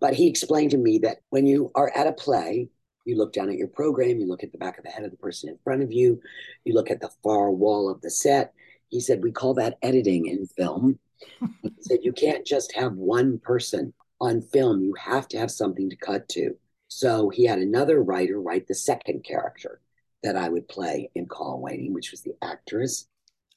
But 0.00 0.14
he 0.14 0.28
explained 0.28 0.70
to 0.72 0.78
me 0.78 0.98
that 0.98 1.18
when 1.30 1.46
you 1.46 1.70
are 1.74 1.90
at 1.94 2.06
a 2.06 2.12
play, 2.12 2.68
you 3.04 3.16
look 3.16 3.32
down 3.32 3.48
at 3.48 3.56
your 3.56 3.68
program, 3.68 4.20
you 4.20 4.26
look 4.26 4.44
at 4.44 4.52
the 4.52 4.58
back 4.58 4.78
of 4.78 4.84
the 4.84 4.90
head 4.90 5.04
of 5.04 5.10
the 5.10 5.16
person 5.16 5.48
in 5.48 5.58
front 5.64 5.82
of 5.82 5.90
you, 5.90 6.20
you 6.64 6.74
look 6.74 6.90
at 6.90 7.00
the 7.00 7.10
far 7.22 7.50
wall 7.50 7.90
of 7.90 8.00
the 8.02 8.10
set. 8.10 8.52
He 8.88 9.00
said, 9.00 9.22
We 9.22 9.32
call 9.32 9.54
that 9.54 9.78
editing 9.82 10.26
in 10.26 10.46
film. 10.46 10.98
he 11.62 11.72
said, 11.80 12.00
You 12.02 12.12
can't 12.12 12.46
just 12.46 12.74
have 12.76 12.92
one 12.92 13.38
person 13.38 13.94
on 14.20 14.42
film, 14.42 14.82
you 14.82 14.94
have 14.94 15.26
to 15.28 15.38
have 15.38 15.50
something 15.50 15.88
to 15.90 15.96
cut 15.96 16.28
to. 16.30 16.56
So 16.88 17.28
he 17.28 17.44
had 17.44 17.58
another 17.58 18.02
writer 18.02 18.40
write 18.40 18.66
the 18.66 18.74
second 18.74 19.24
character 19.24 19.80
that 20.22 20.36
I 20.36 20.48
would 20.48 20.68
play 20.68 21.10
in 21.14 21.26
Call 21.26 21.60
Waiting, 21.60 21.94
which 21.94 22.10
was 22.10 22.22
the 22.22 22.34
actress 22.42 23.06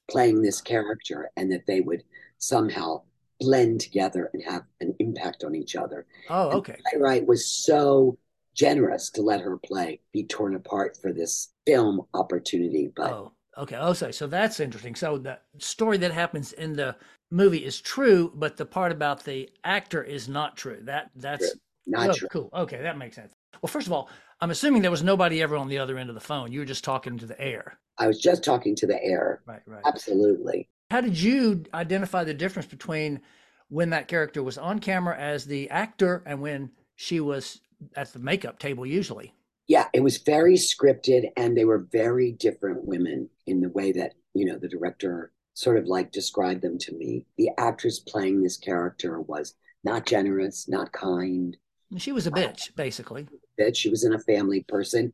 playing 0.09 0.41
this 0.41 0.61
character, 0.61 1.29
and 1.37 1.51
that 1.51 1.65
they 1.67 1.81
would 1.81 2.03
somehow 2.37 3.01
blend 3.39 3.81
together 3.81 4.29
and 4.33 4.43
have 4.43 4.63
an 4.79 4.95
impact 4.99 5.43
on 5.43 5.55
each 5.55 5.75
other. 5.75 6.05
Oh, 6.29 6.51
okay. 6.57 6.73
And 6.73 6.83
playwright 6.91 7.25
was 7.25 7.45
so 7.45 8.17
generous 8.53 9.09
to 9.11 9.21
let 9.21 9.41
her 9.41 9.57
play 9.57 10.01
be 10.11 10.25
torn 10.25 10.55
apart 10.55 10.97
for 11.01 11.11
this 11.11 11.53
film 11.65 12.01
opportunity. 12.13 12.91
But 12.95 13.11
oh, 13.11 13.31
okay. 13.57 13.77
Oh, 13.79 13.93
so 13.93 14.11
so 14.11 14.27
that's 14.27 14.59
interesting. 14.59 14.95
So 14.95 15.17
the 15.17 15.39
story 15.57 15.97
that 15.97 16.11
happens 16.11 16.53
in 16.53 16.73
the 16.73 16.95
movie 17.31 17.65
is 17.65 17.81
true, 17.81 18.31
but 18.35 18.57
the 18.57 18.65
part 18.65 18.91
about 18.91 19.23
the 19.23 19.49
actor 19.63 20.03
is 20.03 20.27
not 20.27 20.57
true. 20.57 20.79
That 20.83 21.09
that's 21.15 21.51
true. 21.51 21.59
not 21.87 22.09
oh, 22.09 22.13
true. 22.13 22.27
Cool. 22.31 22.49
Okay, 22.53 22.81
that 22.81 22.97
makes 22.97 23.15
sense. 23.15 23.33
Well, 23.61 23.69
first 23.69 23.87
of 23.87 23.93
all, 23.93 24.09
I'm 24.39 24.49
assuming 24.49 24.81
there 24.81 24.91
was 24.91 25.03
nobody 25.03 25.41
ever 25.41 25.55
on 25.55 25.67
the 25.67 25.77
other 25.77 25.97
end 25.97 26.09
of 26.09 26.15
the 26.15 26.21
phone. 26.21 26.51
You 26.51 26.59
were 26.59 26.65
just 26.65 26.83
talking 26.83 27.17
to 27.19 27.27
the 27.27 27.39
air. 27.39 27.77
I 27.97 28.07
was 28.07 28.19
just 28.19 28.43
talking 28.43 28.75
to 28.77 28.87
the 28.87 29.01
air. 29.03 29.41
Right, 29.45 29.61
right. 29.67 29.83
Absolutely. 29.85 30.67
How 30.89 31.01
did 31.01 31.19
you 31.19 31.63
identify 31.73 32.23
the 32.23 32.33
difference 32.33 32.67
between 32.67 33.21
when 33.69 33.91
that 33.91 34.07
character 34.07 34.41
was 34.41 34.57
on 34.57 34.79
camera 34.79 35.15
as 35.17 35.45
the 35.45 35.69
actor 35.69 36.23
and 36.25 36.41
when 36.41 36.71
she 36.95 37.19
was 37.19 37.61
at 37.95 38.11
the 38.13 38.19
makeup 38.19 38.57
table 38.57 38.85
usually? 38.85 39.33
Yeah, 39.67 39.87
it 39.93 40.01
was 40.01 40.17
very 40.17 40.55
scripted 40.55 41.29
and 41.37 41.55
they 41.55 41.65
were 41.65 41.87
very 41.91 42.31
different 42.31 42.83
women 42.83 43.29
in 43.45 43.61
the 43.61 43.69
way 43.69 43.91
that, 43.93 44.15
you 44.33 44.45
know, 44.45 44.57
the 44.57 44.67
director 44.67 45.31
sort 45.53 45.77
of 45.77 45.85
like 45.85 46.11
described 46.11 46.61
them 46.61 46.77
to 46.79 46.93
me. 46.95 47.25
The 47.37 47.51
actress 47.57 47.99
playing 47.99 48.41
this 48.41 48.57
character 48.57 49.21
was 49.21 49.53
not 49.83 50.05
generous, 50.05 50.67
not 50.67 50.91
kind, 50.91 51.55
she 51.99 52.11
was 52.11 52.27
a 52.27 52.31
bitch, 52.31 52.75
basically. 52.75 53.27
Bitch. 53.59 53.75
She 53.75 53.89
was 53.89 54.03
in 54.03 54.13
a 54.13 54.19
family 54.19 54.63
person. 54.67 55.11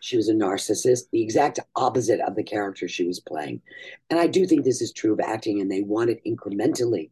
She 0.00 0.16
was 0.16 0.28
a 0.28 0.34
narcissist, 0.34 1.04
the 1.12 1.22
exact 1.22 1.60
opposite 1.76 2.20
of 2.20 2.36
the 2.36 2.42
character 2.42 2.86
she 2.86 3.06
was 3.06 3.20
playing. 3.20 3.62
And 4.10 4.20
I 4.20 4.26
do 4.26 4.46
think 4.46 4.62
this 4.64 4.82
is 4.82 4.92
true 4.92 5.14
of 5.14 5.20
acting, 5.20 5.60
and 5.60 5.70
they 5.70 5.80
want 5.80 6.10
it 6.10 6.20
incrementally, 6.26 7.10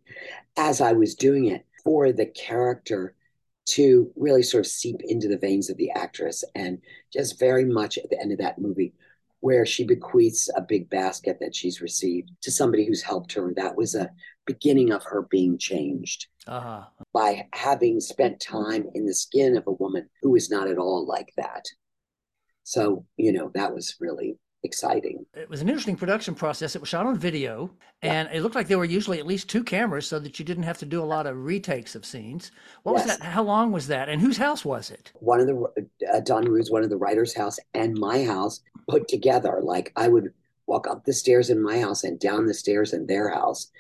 as 0.59 0.83
I 0.83 0.93
was 0.93 1.15
doing 1.15 1.47
it, 1.47 1.65
for 1.83 2.13
the 2.13 2.27
character 2.27 3.15
to 3.65 4.13
really 4.17 4.43
sort 4.43 4.67
of 4.67 4.71
seep 4.71 4.97
into 5.05 5.29
the 5.29 5.39
veins 5.39 5.71
of 5.71 5.79
the 5.79 5.91
actress. 5.91 6.45
And 6.55 6.83
just 7.13 7.39
very 7.39 7.65
much 7.65 7.97
at 7.97 8.11
the 8.11 8.21
end 8.21 8.33
of 8.33 8.39
that 8.39 8.61
movie, 8.61 8.93
where 9.41 9.65
she 9.65 9.85
bequeaths 9.85 10.51
a 10.55 10.61
big 10.61 10.91
basket 10.91 11.39
that 11.41 11.55
she's 11.55 11.81
received 11.81 12.31
to 12.43 12.51
somebody 12.51 12.87
who's 12.87 13.03
helped 13.03 13.33
her. 13.33 13.53
That 13.57 13.77
was 13.77 13.95
a 13.95 14.11
beginning 14.47 14.93
of 14.93 15.05
her 15.05 15.23
being 15.31 15.59
changed 15.59 16.27
uh-huh. 16.47 16.85
by 17.13 17.47
having 17.53 18.01
spent 18.01 18.41
time 18.41 18.87
in 18.95 19.07
the 19.07 19.15
skin 19.15 19.57
of 19.57 19.67
a 19.67 19.73
woman 19.73 20.09
who 20.21 20.35
is 20.35 20.51
not 20.51 20.69
at 20.69 20.79
all 20.79 21.07
like 21.07 21.33
that. 21.37 21.65
So, 22.65 23.05
you 23.17 23.33
know, 23.33 23.51
that 23.55 23.75
was 23.75 23.97
really 24.01 24.39
exciting. 24.65 25.27
It 25.35 25.51
was 25.51 25.61
an 25.61 25.69
interesting 25.69 25.97
production 25.97 26.35
process. 26.35 26.77
It 26.77 26.81
was 26.81 26.89
shot 26.89 27.07
on 27.07 27.19
video, 27.19 27.73
and 28.03 28.29
yeah. 28.29 28.37
it 28.37 28.43
looked 28.43 28.55
like 28.55 28.69
there 28.69 28.79
were 28.79 28.85
usually 28.85 29.19
at 29.19 29.27
least 29.27 29.49
two 29.49 29.65
cameras 29.65 30.07
so 30.07 30.19
that 30.21 30.39
you 30.39 30.45
didn't 30.45 30.63
have 30.63 30.79
to 30.79 30.87
do 30.87 31.03
a 31.03 31.05
lot 31.05 31.27
of 31.27 31.37
retakes 31.37 31.95
of 31.95 32.05
scenes. 32.05 32.53
What 32.85 32.93
yes. 32.93 33.07
was 33.07 33.19
that? 33.19 33.27
How 33.27 33.43
long 33.43 33.73
was 33.73 33.89
that? 33.89 34.09
And 34.09 34.21
whose 34.21 34.37
house 34.37 34.65
was 34.65 34.91
it? 34.91 35.13
One 35.17 35.41
of 35.41 35.47
the, 35.47 35.89
uh, 36.13 36.21
Don 36.21 36.45
Roos, 36.45 36.71
one 36.71 36.85
of 36.85 36.91
the 36.91 36.97
writer's 36.97 37.35
house, 37.35 37.59
and 37.75 37.99
my 37.99 38.25
house 38.25 38.61
put 38.89 39.09
together. 39.09 39.61
Like 39.63 39.93
I 39.97 40.09
would 40.09 40.33
walk 40.73 40.89
up 40.89 41.05
the 41.05 41.13
stairs 41.13 41.51
in 41.51 41.63
my 41.63 41.79
house 41.79 42.03
and 42.03 42.19
down 42.19 42.47
the 42.47 42.55
stairs 42.55 42.95
in 42.95 43.07
their 43.07 43.29
house 43.29 43.71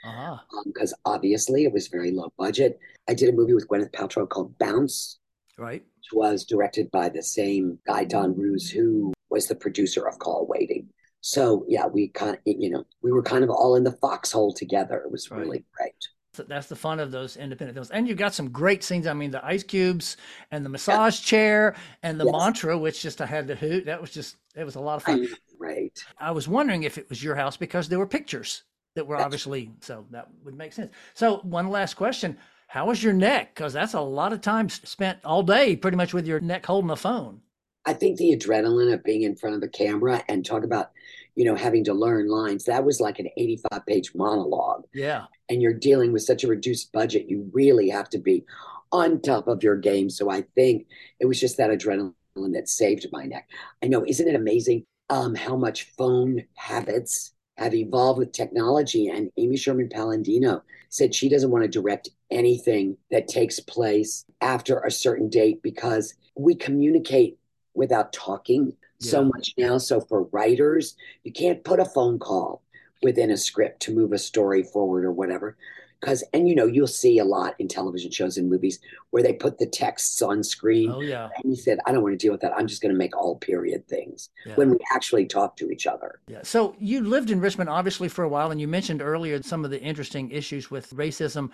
because 0.67 0.93
uh-huh. 0.93 1.11
um, 1.11 1.15
obviously 1.15 1.65
it 1.65 1.73
was 1.73 1.89
very 1.89 2.11
low 2.11 2.31
budget. 2.39 2.79
I 3.09 3.15
did 3.15 3.31
a 3.31 3.33
movie 3.33 3.55
with 3.55 3.67
Gwyneth 3.67 3.93
Paltrow 3.93 4.29
called 4.29 4.57
Bounce, 4.59 5.19
right? 5.57 5.83
Which 5.97 6.13
was 6.13 6.45
directed 6.45 6.91
by 6.91 7.09
the 7.09 7.23
same 7.23 7.79
guy, 7.87 8.05
Don 8.05 8.37
Roos, 8.37 8.71
who 8.71 9.15
was 9.31 9.47
the 9.47 9.55
producer 9.55 10.07
of 10.07 10.19
Call 10.19 10.47
Waiting. 10.47 10.87
So 11.23 11.65
yeah, 11.67 11.87
we 11.87 12.09
kind 12.09 12.35
of 12.35 12.41
you 12.45 12.69
know 12.69 12.85
we 13.01 13.11
were 13.11 13.23
kind 13.23 13.43
of 13.43 13.49
all 13.49 13.77
in 13.77 13.85
the 13.85 13.97
foxhole 14.03 14.53
together. 14.53 14.97
It 15.05 15.11
was 15.11 15.31
right. 15.31 15.41
really 15.41 15.65
great. 15.75 15.95
That's 16.35 16.67
the 16.67 16.77
fun 16.77 16.99
of 16.99 17.11
those 17.11 17.37
independent 17.37 17.77
films. 17.77 17.91
And 17.91 18.09
you 18.09 18.15
got 18.15 18.33
some 18.33 18.49
great 18.49 18.83
scenes. 18.83 19.07
I 19.07 19.13
mean, 19.13 19.31
the 19.31 19.45
ice 19.45 19.63
cubes 19.63 20.17
and 20.51 20.65
the 20.65 20.71
massage 20.71 21.21
yeah. 21.21 21.27
chair 21.27 21.77
and 22.03 22.19
the 22.19 22.25
yes. 22.25 22.33
mantra, 22.33 22.79
which 22.79 23.03
just 23.03 23.21
I 23.21 23.27
had 23.27 23.47
to 23.49 23.55
hoot. 23.55 23.85
That 23.85 24.01
was 24.01 24.11
just, 24.13 24.37
it 24.57 24.65
was 24.65 24.77
a 24.77 24.81
lot 24.81 24.97
of 24.97 25.03
fun. 25.03 25.29
Right. 25.63 26.05
I 26.19 26.33
was 26.33 26.49
wondering 26.49 26.83
if 26.83 26.99
it 26.99 27.09
was 27.09 27.23
your 27.23 27.37
house 27.37 27.57
because 27.57 27.89
there 27.89 27.99
were 27.99 28.07
pictures 28.07 28.65
that 28.97 29.07
were 29.07 29.17
that's 29.17 29.27
obviously, 29.27 29.71
so 29.81 30.05
that 30.11 30.29
would 30.45 30.57
make 30.57 30.73
sense. 30.73 30.93
So, 31.15 31.39
one 31.39 31.69
last 31.69 31.95
question 31.95 32.37
How 32.67 32.87
was 32.87 33.03
your 33.03 33.13
neck? 33.13 33.55
Because 33.55 33.73
that's 33.73 33.95
a 33.95 34.01
lot 34.01 34.33
of 34.33 34.41
time 34.41 34.69
spent 34.69 35.19
all 35.25 35.43
day 35.43 35.77
pretty 35.77 35.97
much 35.97 36.13
with 36.13 36.27
your 36.27 36.41
neck 36.41 36.67
holding 36.67 36.89
the 36.89 36.97
phone. 36.97 37.41
I 37.85 37.93
think 37.93 38.19
the 38.19 38.37
adrenaline 38.37 38.93
of 38.93 39.05
being 39.05 39.23
in 39.23 39.37
front 39.37 39.55
of 39.55 39.61
the 39.61 39.69
camera 39.69 40.23
and 40.29 40.45
talk 40.45 40.65
about, 40.65 40.91
you 41.35 41.45
know, 41.45 41.57
having 41.57 41.85
to 41.85 41.95
learn 41.95 42.29
lines, 42.29 42.65
that 42.65 42.85
was 42.85 43.01
like 43.01 43.19
an 43.19 43.29
85 43.37 43.87
page 43.87 44.15
monologue. 44.15 44.85
Yeah. 44.93 45.25
And 45.49 45.61
you're 45.61 45.75
dealing 45.75 46.13
with 46.13 46.23
such 46.23 46.45
a 46.45 46.49
reduced 46.49 46.93
budget. 46.93 47.29
You 47.29 47.51
really 47.53 47.89
have 47.89 48.09
to 48.11 48.19
be 48.19 48.45
on 48.93 49.21
top 49.21 49.49
of 49.49 49.63
your 49.63 49.77
game. 49.77 50.11
So 50.11 50.31
I 50.31 50.43
think 50.55 50.87
it 51.19 51.27
was 51.27 51.41
just 51.41 51.57
that 51.57 51.71
adrenaline 51.71 52.15
that 52.37 52.69
saved 52.69 53.07
my 53.11 53.25
neck. 53.25 53.49
I 53.83 53.89
know, 53.89 54.05
isn't 54.07 54.29
it 54.29 54.35
amazing 54.35 54.87
um, 55.11 55.35
how 55.35 55.57
much 55.57 55.85
phone 55.97 56.45
habits 56.55 57.33
have 57.57 57.75
evolved 57.75 58.19
with 58.19 58.33
technology? 58.33 59.09
And 59.09 59.31
Amy 59.37 59.57
Sherman 59.57 59.89
Palladino 59.89 60.63
said 60.89 61.15
she 61.15 61.29
doesn't 61.29 61.51
want 61.51 61.65
to 61.65 61.69
direct 61.69 62.11
anything 62.31 62.97
that 63.11 63.29
takes 63.29 63.61
place 63.61 64.25
after 64.41 64.81
a 64.81 64.91
certain 64.91 65.29
date 65.29 65.63
because 65.63 66.15
we 66.35 66.55
communicate 66.55 67.39
without 67.75 68.13
talking 68.13 68.75
yeah. 68.99 69.11
so 69.11 69.25
much 69.25 69.55
now. 69.57 69.79
So 69.79 70.01
for 70.01 70.25
writers, 70.33 70.97
you 71.25 71.33
can't 71.33 71.65
put 71.65 71.81
a 71.81 71.85
phone 71.85 72.19
call 72.19 72.63
within 73.03 73.31
a 73.31 73.37
script 73.37 73.81
to 73.83 73.95
move 73.95 74.13
a 74.13 74.19
story 74.19 74.63
forward 74.63 75.05
or 75.05 75.13
whatever. 75.13 75.57
Because 76.03 76.25
and 76.35 76.49
you 76.49 76.55
know 76.55 76.67
you'll 76.67 76.87
see 76.87 77.19
a 77.19 77.25
lot 77.25 77.55
in 77.59 77.69
television 77.69 78.11
shows 78.11 78.37
and 78.37 78.51
movies 78.51 78.81
where 79.11 79.23
they 79.23 79.33
put 79.33 79.59
the 79.59 79.67
texts 79.67 80.21
on 80.21 80.43
screen 80.43 80.91
Oh 80.91 81.01
yeah, 81.01 81.31
and 81.37 81.55
he 81.55 81.57
said 81.57 81.79
i 81.87 81.93
don't 81.93 82.03
want 82.03 82.13
to 82.13 82.19
deal 82.19 82.33
with 82.33 82.41
that 82.43 82.53
i'm 82.57 82.67
just 82.67 82.83
going 82.83 82.93
to 82.93 82.99
make 82.99 83.17
all 83.17 83.37
period 83.37 83.87
things 83.89 84.29
yeah. 84.45 84.55
when 84.57 84.71
we 84.71 84.79
actually 84.93 85.27
talk 85.27 85.57
to 85.57 85.71
each 85.71 85.87
other 85.87 86.21
Yeah. 86.29 86.41
So 86.43 86.75
you 86.79 87.03
lived 87.03 87.31
in 87.31 87.41
Richmond 87.41 87.71
obviously 87.71 88.09
for 88.09 88.25
a 88.25 88.29
while, 88.29 88.51
and 88.51 88.61
you 88.61 88.69
mentioned 88.69 89.01
earlier 89.01 89.43
some 89.43 89.65
of 89.65 89.71
the 89.71 89.81
interesting 89.81 90.31
issues 90.31 90.71
with 90.71 90.91
racism. 90.95 91.51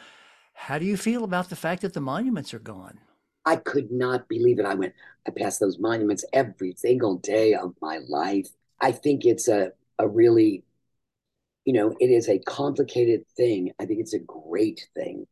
How 0.54 0.78
do 0.78 0.84
you 0.84 0.96
feel 0.96 1.24
about 1.24 1.50
the 1.50 1.56
fact 1.56 1.82
that 1.82 1.92
the 1.92 2.00
monuments 2.00 2.54
are 2.54 2.58
gone? 2.58 2.98
i 3.44 3.56
could 3.56 3.90
not 3.90 4.28
believe 4.28 4.58
it 4.58 4.66
i 4.66 4.74
went 4.74 4.92
i 5.26 5.30
passed 5.30 5.61
those 5.61 5.78
monuments 5.78 6.24
every 6.32 6.74
single 6.76 7.16
day 7.16 7.54
of 7.54 7.74
my 7.80 7.98
life 8.08 8.48
i 8.80 8.92
think 8.92 9.24
it's 9.24 9.48
a, 9.48 9.72
a 9.98 10.06
really 10.06 10.64
you 11.68 11.74
know 11.74 11.94
it 12.00 12.07
is 12.07 12.31
a 12.31 12.38
complicated 12.38 13.26
thing. 13.37 13.72
I 13.78 13.85
think 13.85 14.00
it's 14.00 14.14
a 14.14 14.20
great 14.20 14.88
thing 14.94 15.26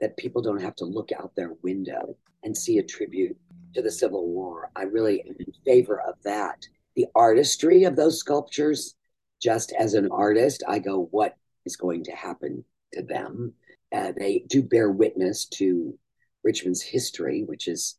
that 0.00 0.16
people 0.16 0.42
don't 0.42 0.60
have 0.60 0.74
to 0.76 0.84
look 0.84 1.10
out 1.12 1.36
their 1.36 1.52
window 1.62 2.16
and 2.42 2.56
see 2.56 2.78
a 2.78 2.82
tribute 2.82 3.36
to 3.72 3.82
the 3.82 3.92
civil 3.92 4.26
war. 4.26 4.72
I 4.74 4.82
really 4.82 5.20
am 5.20 5.36
in 5.38 5.52
favor 5.64 6.00
of 6.00 6.16
that. 6.24 6.66
The 6.96 7.06
artistry 7.14 7.84
of 7.84 7.94
those 7.94 8.18
sculptures 8.18 8.96
just 9.40 9.72
as 9.78 9.94
an 9.94 10.08
artist 10.10 10.64
i 10.66 10.80
go 10.80 11.06
what 11.12 11.36
is 11.66 11.76
going 11.76 12.02
to 12.02 12.12
happen 12.12 12.64
to 12.94 13.02
them? 13.02 13.52
Uh, 13.94 14.12
they 14.18 14.44
do 14.48 14.64
bear 14.64 14.90
witness 14.90 15.46
to 15.46 15.96
richmond's 16.42 16.82
history 16.82 17.44
which 17.44 17.68
is 17.68 17.96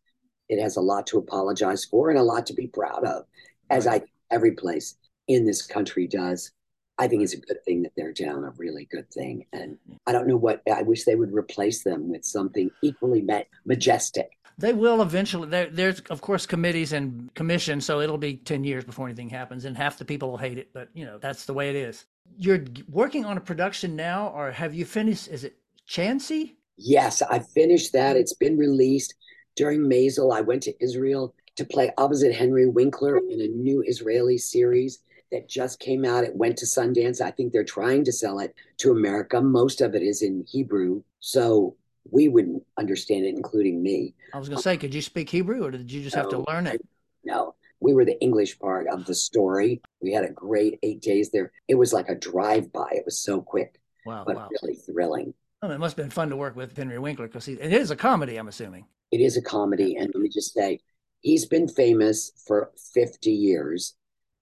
it 0.50 0.62
has 0.62 0.76
a 0.76 0.82
lot 0.82 1.08
to 1.08 1.20
apologize 1.20 1.86
for 1.86 2.10
and 2.10 2.20
a 2.20 2.24
lot 2.24 2.46
to 2.48 2.54
be 2.54 2.68
proud 2.68 3.06
of 3.06 3.24
as 3.70 3.88
i 3.88 4.02
every 4.30 4.52
place 4.52 4.98
in 5.30 5.46
this 5.46 5.62
country 5.62 6.06
does 6.06 6.52
I 7.00 7.08
think 7.08 7.24
it's 7.24 7.34
a 7.34 7.40
good 7.40 7.64
thing 7.64 7.84
that 7.84 7.94
they're 7.96 8.14
down, 8.14 8.44
a 8.44 8.52
really 8.58 8.86
good 8.86 9.10
thing. 9.12 9.46
And 9.54 9.78
I 10.06 10.12
don't 10.12 10.28
know 10.28 10.38
what 10.38 10.62
I 10.72 10.82
wish 10.82 11.04
they 11.04 11.16
would 11.16 11.34
replace 11.34 11.84
them 11.84 12.10
with 12.10 12.26
something 12.26 12.72
equally 12.82 13.22
ma- 13.22 13.44
majestic. 13.66 14.32
They 14.58 14.74
will 14.74 15.04
eventually. 15.04 15.48
There, 15.50 15.70
there's 15.70 16.00
of 16.10 16.22
course 16.22 16.48
committees 16.48 16.92
and 16.92 17.32
commissions, 17.36 17.86
so 17.86 18.02
it'll 18.02 18.18
be 18.18 18.38
ten 18.38 18.64
years 18.64 18.84
before 18.84 19.06
anything 19.06 19.30
happens, 19.30 19.66
and 19.66 19.78
half 19.78 20.00
the 20.00 20.06
people 20.06 20.32
will 20.32 20.38
hate 20.38 20.58
it. 20.58 20.74
But 20.74 20.90
you 20.96 21.06
know 21.06 21.20
that's 21.20 21.46
the 21.46 21.54
way 21.54 21.70
it 21.70 21.76
is. 21.76 22.06
You're 22.40 22.64
working 22.90 23.24
on 23.24 23.38
a 23.38 23.42
production 23.42 23.96
now, 23.96 24.30
or 24.30 24.52
have 24.52 24.74
you 24.74 24.86
finished? 24.86 25.28
Is 25.28 25.44
it 25.44 25.58
Chanshi? 25.88 26.56
Yes, 26.76 27.22
I 27.22 27.40
finished 27.40 27.94
that. 27.94 28.18
It's 28.18 28.34
been 28.34 28.58
released 28.58 29.14
during 29.56 29.82
Maisel. 29.82 30.36
I 30.36 30.42
went 30.42 30.64
to 30.64 30.84
Israel 30.84 31.36
to 31.58 31.66
play 31.66 31.92
opposite 31.98 32.34
Henry 32.34 32.68
Winkler 32.68 33.18
in 33.18 33.42
a 33.42 33.48
new 33.48 33.84
Israeli 33.86 34.40
series 34.40 35.00
that 35.32 35.50
just 35.50 35.80
came 35.80 36.06
out. 36.06 36.24
It 36.24 36.36
went 36.36 36.58
to 36.58 36.66
Sundance. 36.66 37.22
I 37.22 37.32
think 37.32 37.52
they're 37.52 37.64
trying 37.64 38.04
to 38.06 38.12
sell 38.12 38.40
it 38.40 38.56
to 38.78 38.92
America. 38.92 39.42
Most 39.42 39.82
of 39.82 39.96
it 39.96 40.02
is 40.02 40.22
in 40.22 40.46
Hebrew, 40.48 41.04
so 41.20 41.76
we 42.10 42.28
wouldn't 42.28 42.64
understand 42.78 43.26
it, 43.26 43.36
including 43.36 43.84
me. 43.84 44.14
I 44.34 44.40
was 44.40 44.48
going 44.48 44.58
to 44.58 44.64
say, 44.64 44.78
could 44.78 44.94
you 44.94 45.02
speak 45.02 45.30
Hebrew, 45.30 45.66
or 45.66 45.72
did 45.72 45.92
you 45.92 46.02
just 46.02 46.16
have 46.16 46.30
to 46.30 46.46
learn 46.48 46.68
it? 46.68 46.82
No, 47.24 47.56
we 47.80 47.94
were 47.94 48.06
the 48.06 48.20
English 48.22 48.58
part 48.60 48.88
of 48.88 49.06
the 49.06 49.14
story. 49.14 49.82
We 50.02 50.14
had 50.14 50.24
a 50.24 50.30
great 50.32 50.80
eight 50.84 51.02
days 51.02 51.32
there. 51.32 51.52
It 51.68 51.76
was 51.76 51.92
like 51.92 52.08
a 52.10 52.16
drive 52.16 52.72
by. 52.72 52.90
It 52.92 53.04
was 53.06 53.20
so 53.20 53.42
quick, 53.42 53.80
Wow, 54.06 54.24
but 54.26 54.38
wow. 54.38 54.50
really 54.62 54.76
thrilling. 54.76 55.34
It 55.64 55.80
must 55.80 55.98
have 55.98 56.06
been 56.06 56.12
fun 56.12 56.30
to 56.30 56.38
work 56.38 56.56
with 56.56 56.78
Henry 56.78 57.00
Winkler 57.00 57.28
because 57.28 57.48
it 57.48 57.60
is 57.60 57.92
a 57.92 57.96
comedy. 57.96 58.38
I'm 58.38 58.48
assuming. 58.48 58.86
It 59.12 59.22
is 59.22 59.36
a 59.38 59.42
comedy. 59.42 59.96
And 59.98 60.12
let 60.14 60.22
me 60.22 60.30
just 60.30 60.54
say, 60.54 60.80
he's 61.22 61.46
been 61.46 61.68
famous 61.68 62.32
for 62.46 62.72
50 62.94 63.32
years, 63.32 63.96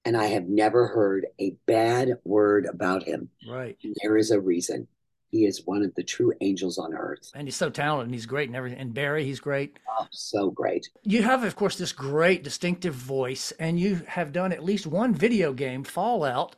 and 0.06 0.16
I 0.16 0.28
have 0.28 0.48
never 0.48 0.88
heard 0.88 1.26
a 1.40 1.56
bad 1.66 2.14
word 2.24 2.66
about 2.66 3.04
him. 3.04 3.30
Right. 3.50 3.78
And 3.84 3.96
there 4.02 4.18
is 4.18 4.32
a 4.32 4.40
reason. 4.40 4.88
He 5.32 5.46
is 5.46 5.66
one 5.66 5.84
of 5.84 5.94
the 5.96 6.04
true 6.04 6.32
angels 6.40 6.78
on 6.78 6.94
earth. 6.94 7.32
And 7.36 7.48
he's 7.48 7.58
so 7.58 7.70
talented 7.70 8.06
and 8.06 8.14
he's 8.14 8.28
great 8.28 8.48
and 8.48 8.56
everything. 8.56 8.80
And 8.80 8.94
Barry, 8.94 9.26
he's 9.26 9.42
great. 9.42 9.80
Oh, 10.00 10.08
so 10.12 10.50
great. 10.50 10.88
You 11.04 11.24
have, 11.24 11.44
of 11.44 11.56
course, 11.56 11.78
this 11.78 11.92
great 11.92 12.44
distinctive 12.44 12.94
voice, 12.94 13.52
and 13.60 13.78
you 13.78 14.02
have 14.08 14.32
done 14.32 14.54
at 14.54 14.64
least 14.64 14.88
one 14.88 15.14
video 15.14 15.52
game, 15.52 15.84
Fallout. 15.84 16.56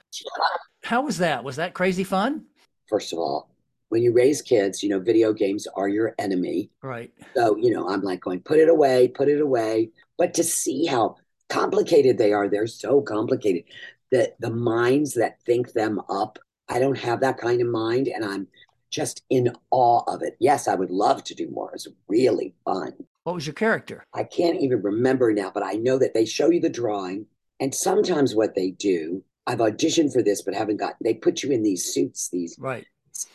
How 0.83 1.01
was 1.01 1.17
that? 1.17 1.43
Was 1.43 1.55
that 1.55 1.73
crazy 1.73 2.03
fun? 2.03 2.45
First 2.87 3.13
of 3.13 3.19
all, 3.19 3.49
when 3.89 4.03
you 4.03 4.13
raise 4.13 4.41
kids, 4.41 4.83
you 4.83 4.89
know, 4.89 4.99
video 4.99 5.33
games 5.33 5.65
are 5.75 5.87
your 5.87 6.13
enemy. 6.19 6.69
Right. 6.83 7.11
So, 7.35 7.55
you 7.55 7.71
know, 7.71 7.89
I'm 7.89 8.01
like 8.01 8.19
going, 8.19 8.41
put 8.41 8.59
it 8.59 8.69
away, 8.69 9.07
put 9.07 9.29
it 9.29 9.41
away. 9.41 9.89
But 10.17 10.33
to 10.35 10.43
see 10.43 10.85
how 10.85 11.15
complicated 11.49 12.17
they 12.17 12.33
are, 12.33 12.47
they're 12.47 12.67
so 12.67 13.01
complicated. 13.01 13.63
The 14.11 14.33
the 14.39 14.49
minds 14.51 15.13
that 15.15 15.41
think 15.45 15.73
them 15.73 15.99
up, 16.09 16.39
I 16.69 16.79
don't 16.79 16.97
have 16.97 17.19
that 17.21 17.37
kind 17.37 17.61
of 17.61 17.67
mind, 17.67 18.07
and 18.07 18.23
I'm 18.23 18.47
just 18.89 19.23
in 19.29 19.51
awe 19.71 20.01
of 20.07 20.21
it. 20.21 20.37
Yes, 20.39 20.67
I 20.67 20.75
would 20.75 20.91
love 20.91 21.23
to 21.25 21.35
do 21.35 21.49
more. 21.49 21.71
It's 21.73 21.87
really 22.07 22.53
fun. 22.63 22.93
What 23.25 23.35
was 23.35 23.45
your 23.45 23.53
character? 23.53 24.05
I 24.13 24.23
can't 24.23 24.61
even 24.61 24.81
remember 24.81 25.33
now, 25.33 25.51
but 25.53 25.63
I 25.63 25.73
know 25.73 25.97
that 25.99 26.13
they 26.13 26.25
show 26.25 26.49
you 26.49 26.61
the 26.61 26.69
drawing, 26.69 27.25
and 27.59 27.75
sometimes 27.75 28.33
what 28.33 28.55
they 28.55 28.71
do, 28.71 29.23
I've 29.45 29.59
auditioned 29.59 30.13
for 30.13 30.23
this, 30.23 30.41
but 30.41 30.53
haven't 30.53 30.77
gotten. 30.77 30.95
They 31.01 31.13
put 31.13 31.43
you 31.43 31.51
in 31.51 31.63
these 31.63 31.83
suits, 31.93 32.29
these, 32.29 32.55
Right. 32.57 32.85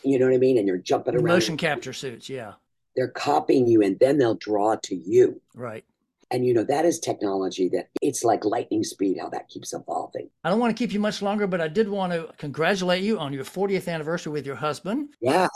you 0.03 0.19
know 0.19 0.25
what 0.27 0.35
I 0.35 0.39
mean, 0.39 0.57
and 0.57 0.67
you're 0.67 0.79
jumping 0.79 1.15
around. 1.15 1.27
Motion 1.27 1.57
capture 1.59 1.93
suits. 1.93 2.31
Yeah. 2.31 2.55
They're 2.97 3.09
copying 3.09 3.67
you, 3.67 3.83
and 3.83 3.99
then 3.99 4.17
they'll 4.17 4.35
draw 4.37 4.77
to 4.85 4.95
you. 4.95 5.43
Right. 5.55 5.85
And 6.33 6.47
you 6.47 6.55
know, 6.55 6.65
that 6.65 6.85
is 6.87 6.99
technology 6.99 7.69
that 7.75 7.89
it's 8.01 8.25
like 8.25 8.45
lightning 8.45 8.83
speed 8.83 9.19
how 9.21 9.29
that 9.29 9.49
keeps 9.49 9.75
evolving. 9.75 10.31
I 10.43 10.51
don't 10.51 10.59
want 10.59 10.75
to 10.75 10.83
keep 10.83 10.93
you 10.93 10.99
much 10.99 11.21
longer, 11.21 11.47
but 11.47 11.61
I 11.61 11.69
did 11.69 11.89
want 11.89 12.13
to 12.15 12.31
congratulate 12.39 13.03
you 13.05 13.19
on 13.19 13.33
your 13.35 13.45
40th 13.45 13.87
anniversary 13.87 14.33
with 14.33 14.47
your 14.47 14.57
husband 14.57 15.11
Yeah. 15.21 15.47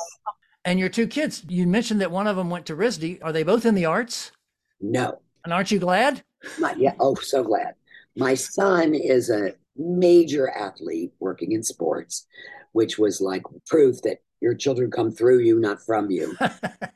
and 0.66 0.78
your 0.78 0.90
two 0.90 1.06
kids. 1.06 1.42
You 1.48 1.66
mentioned 1.66 2.02
that 2.02 2.10
one 2.10 2.26
of 2.26 2.36
them 2.36 2.50
went 2.50 2.66
to 2.66 2.76
RISD. 2.76 3.20
Are 3.24 3.32
they 3.32 3.42
both 3.42 3.64
in 3.64 3.74
the 3.74 3.86
arts? 3.86 4.32
No. 4.80 5.18
And 5.44 5.52
aren't 5.54 5.70
you 5.70 5.78
glad? 5.78 6.22
My, 6.58 6.74
yeah. 6.76 6.92
Oh, 7.00 7.14
so 7.14 7.42
glad. 7.42 7.74
My 8.14 8.34
son 8.34 8.94
is 8.94 9.30
a 9.30 9.54
major 9.76 10.50
athlete 10.50 11.12
working 11.20 11.52
in 11.52 11.62
sports, 11.62 12.26
which 12.72 12.98
was 12.98 13.20
like 13.22 13.42
proof 13.66 14.02
that 14.02 14.18
your 14.40 14.54
children 14.54 14.90
come 14.90 15.10
through 15.10 15.40
you, 15.40 15.58
not 15.58 15.80
from 15.80 16.10
you. 16.10 16.36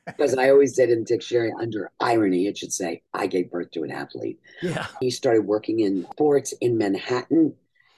Because 0.06 0.36
I 0.36 0.50
always 0.50 0.74
said 0.74 0.90
in 0.90 0.98
the 0.98 1.04
dictionary, 1.06 1.50
under 1.58 1.90
irony, 1.98 2.46
it 2.46 2.58
should 2.58 2.72
say, 2.74 3.00
I 3.14 3.26
gave 3.26 3.50
birth 3.50 3.70
to 3.70 3.84
an 3.84 3.90
athlete. 3.90 4.38
yeah. 4.60 4.86
He 5.00 5.10
started 5.10 5.46
working 5.46 5.80
in 5.80 6.06
sports 6.12 6.52
in 6.60 6.76
Manhattan. 6.76 7.54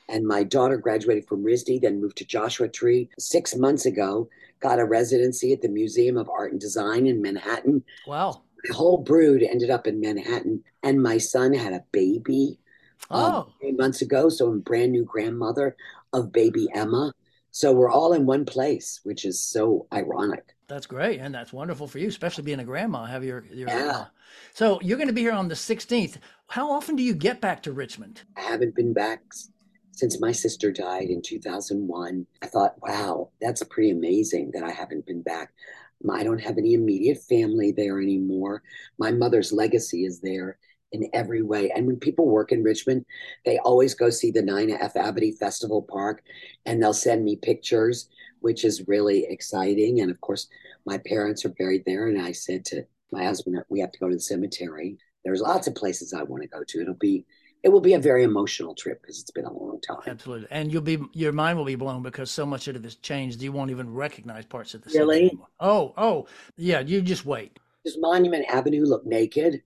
And 0.09 0.25
my 0.27 0.45
daughter 0.45 0.77
graduated 0.77 1.27
from 1.27 1.43
RISD, 1.43 1.81
then 1.81 2.01
moved 2.01 2.19
to 2.19 2.25
Joshua 2.25 2.69
Tree 2.69 3.09
six 3.19 3.57
months 3.57 3.87
ago, 3.87 4.29
got 4.61 4.79
a 4.79 4.85
residency 4.85 5.53
at 5.53 5.63
the 5.63 5.69
Museum 5.69 6.17
of 6.17 6.29
Art 6.29 6.53
and 6.53 6.61
Design 6.61 7.07
in 7.09 7.21
Manhattan. 7.23 7.83
Wow. 8.07 8.43
The 8.65 8.75
whole 8.75 8.99
brood 8.99 9.43
ended 9.43 9.71
up 9.71 9.89
in 9.89 9.99
Manhattan. 10.01 10.63
And 10.85 11.03
my 11.03 11.19
son 11.19 11.53
had 11.55 11.73
a 11.73 11.83
baby 11.91 12.59
um, 13.11 13.33
Oh, 13.35 13.53
three 13.61 13.73
months 13.73 14.03
ago. 14.03 14.29
So 14.29 14.49
I'm 14.49 14.61
brand 14.61 14.93
new 14.93 15.05
grandmother 15.05 15.77
of 16.13 16.31
baby 16.31 16.69
Emma. 16.73 17.13
So 17.53 17.71
we're 17.73 17.91
all 17.91 18.15
in 18.15 18.25
one 18.27 18.45
place, 18.47 19.01
which 19.05 19.25
is 19.25 19.39
so 19.41 19.87
ironic. 19.93 20.55
that's 20.69 20.87
great. 20.87 21.21
And 21.21 21.35
that's 21.35 21.53
wonderful 21.53 21.87
for 21.87 21.99
you, 21.99 22.09
especially 22.09 22.45
being 22.45 22.61
a 22.61 22.65
grandma, 22.65 23.05
have 23.05 23.23
your, 23.23 23.45
your 23.53 23.69
Yeah. 23.69 23.91
uh, 23.91 24.05
so 24.55 24.81
you're 24.81 24.97
going 24.97 25.09
to 25.09 25.13
be 25.15 25.21
here 25.21 25.33
on 25.33 25.49
the 25.49 25.55
16th. 25.55 26.17
How 26.47 26.71
often 26.73 26.97
do 26.97 27.03
you 27.03 27.15
get 27.15 27.43
back 27.43 27.63
to 27.65 27.73
Richmond? 27.73 28.23
I 28.39 28.41
haven't 28.41 28.75
been 28.75 28.95
back 28.95 29.21
since 29.91 30.19
my 30.19 30.33
sister 30.33 30.73
died 30.73 31.09
in 31.11 31.21
2001. 31.21 32.27
I 32.41 32.47
thought, 32.47 32.77
wow, 32.81 33.29
that's 33.43 33.63
pretty 33.65 33.91
amazing 33.91 34.53
that 34.55 34.65
I 34.65 34.71
haven't 34.71 35.05
been 35.05 35.21
back. 35.21 35.53
I 36.11 36.25
don't 36.25 36.41
have 36.41 36.57
any 36.59 36.73
immediate 36.75 37.19
family 37.19 37.71
there 37.73 38.01
anymore. 38.01 38.63
My 38.99 39.13
mother's 39.13 39.53
legacy 39.53 40.05
is 40.07 40.21
there 40.21 40.57
in 40.93 41.09
every 41.13 41.43
way. 41.43 41.71
And 41.71 41.87
when 41.87 41.97
people 41.97 42.27
work 42.29 42.53
in 42.53 42.63
Richmond, 42.63 43.05
they 43.45 43.59
always 43.59 43.95
go 43.95 44.11
see 44.11 44.31
the 44.31 44.43
Nina 44.43 44.75
F. 44.75 44.95
Abady 44.95 45.37
Festival 45.37 45.83
Park 45.83 46.23
and 46.67 46.83
they'll 46.83 46.95
send 46.95 47.25
me 47.25 47.37
pictures, 47.37 48.09
which 48.41 48.65
is 48.65 48.87
really 48.89 49.27
exciting. 49.29 50.01
And 50.01 50.11
of 50.11 50.21
course, 50.21 50.49
my 50.87 50.99
parents 50.99 51.45
are 51.45 51.51
buried 51.51 51.85
there. 51.87 52.09
And 52.09 52.21
I 52.21 52.33
said 52.33 52.65
to 52.67 52.85
my 53.11 53.25
husband, 53.25 53.63
we 53.69 53.81
have 53.81 53.93
to 53.93 53.99
go 53.99 54.09
to 54.09 54.15
the 54.15 54.21
cemetery. 54.21 54.99
There's 55.25 55.41
lots 55.41 55.67
of 55.67 55.75
places 55.75 56.13
I 56.13 56.23
want 56.23 56.43
to 56.43 56.49
go 56.49 56.63
to. 56.67 56.81
It'll 56.81 56.95
be 56.95 57.25
it 57.63 57.69
will 57.69 57.81
be 57.81 57.95
a 57.95 57.99
very 57.99 58.25
emotional 58.25 58.75
trip 58.75 59.01
because 59.01 59.21
it's 59.21 59.31
been 59.31 59.45
a 59.45 59.53
long 59.53 59.81
time. 59.81 60.01
Absolutely. 60.07 60.49
And 60.51 60.73
you'll 60.73 60.83
be, 60.83 60.99
your 61.13 61.33
mind 61.33 61.57
will 61.57 61.65
be 61.65 61.77
blown 61.77 62.03
because 62.03 62.31
so 62.31 62.45
much 62.45 62.67
of 62.67 62.75
it 62.75 62.83
has 62.83 62.97
changed. 62.97 63.41
You 63.41 63.53
won't 63.53 63.71
even 63.71 63.93
recognize 63.93 64.45
parts 64.47 64.75
of 64.75 64.83
the 64.83 64.91
city 64.91 64.99
Really? 64.99 65.27
anymore. 65.27 65.47
Oh, 65.61 65.95
oh, 65.97 66.27
yeah. 66.57 66.81
You 66.81 67.01
just 67.03 67.25
wait. 67.25 67.59
Does 67.85 67.99
Monument 68.01 68.45
Avenue 68.49 68.85
look 68.85 69.07
naked, 69.07 69.63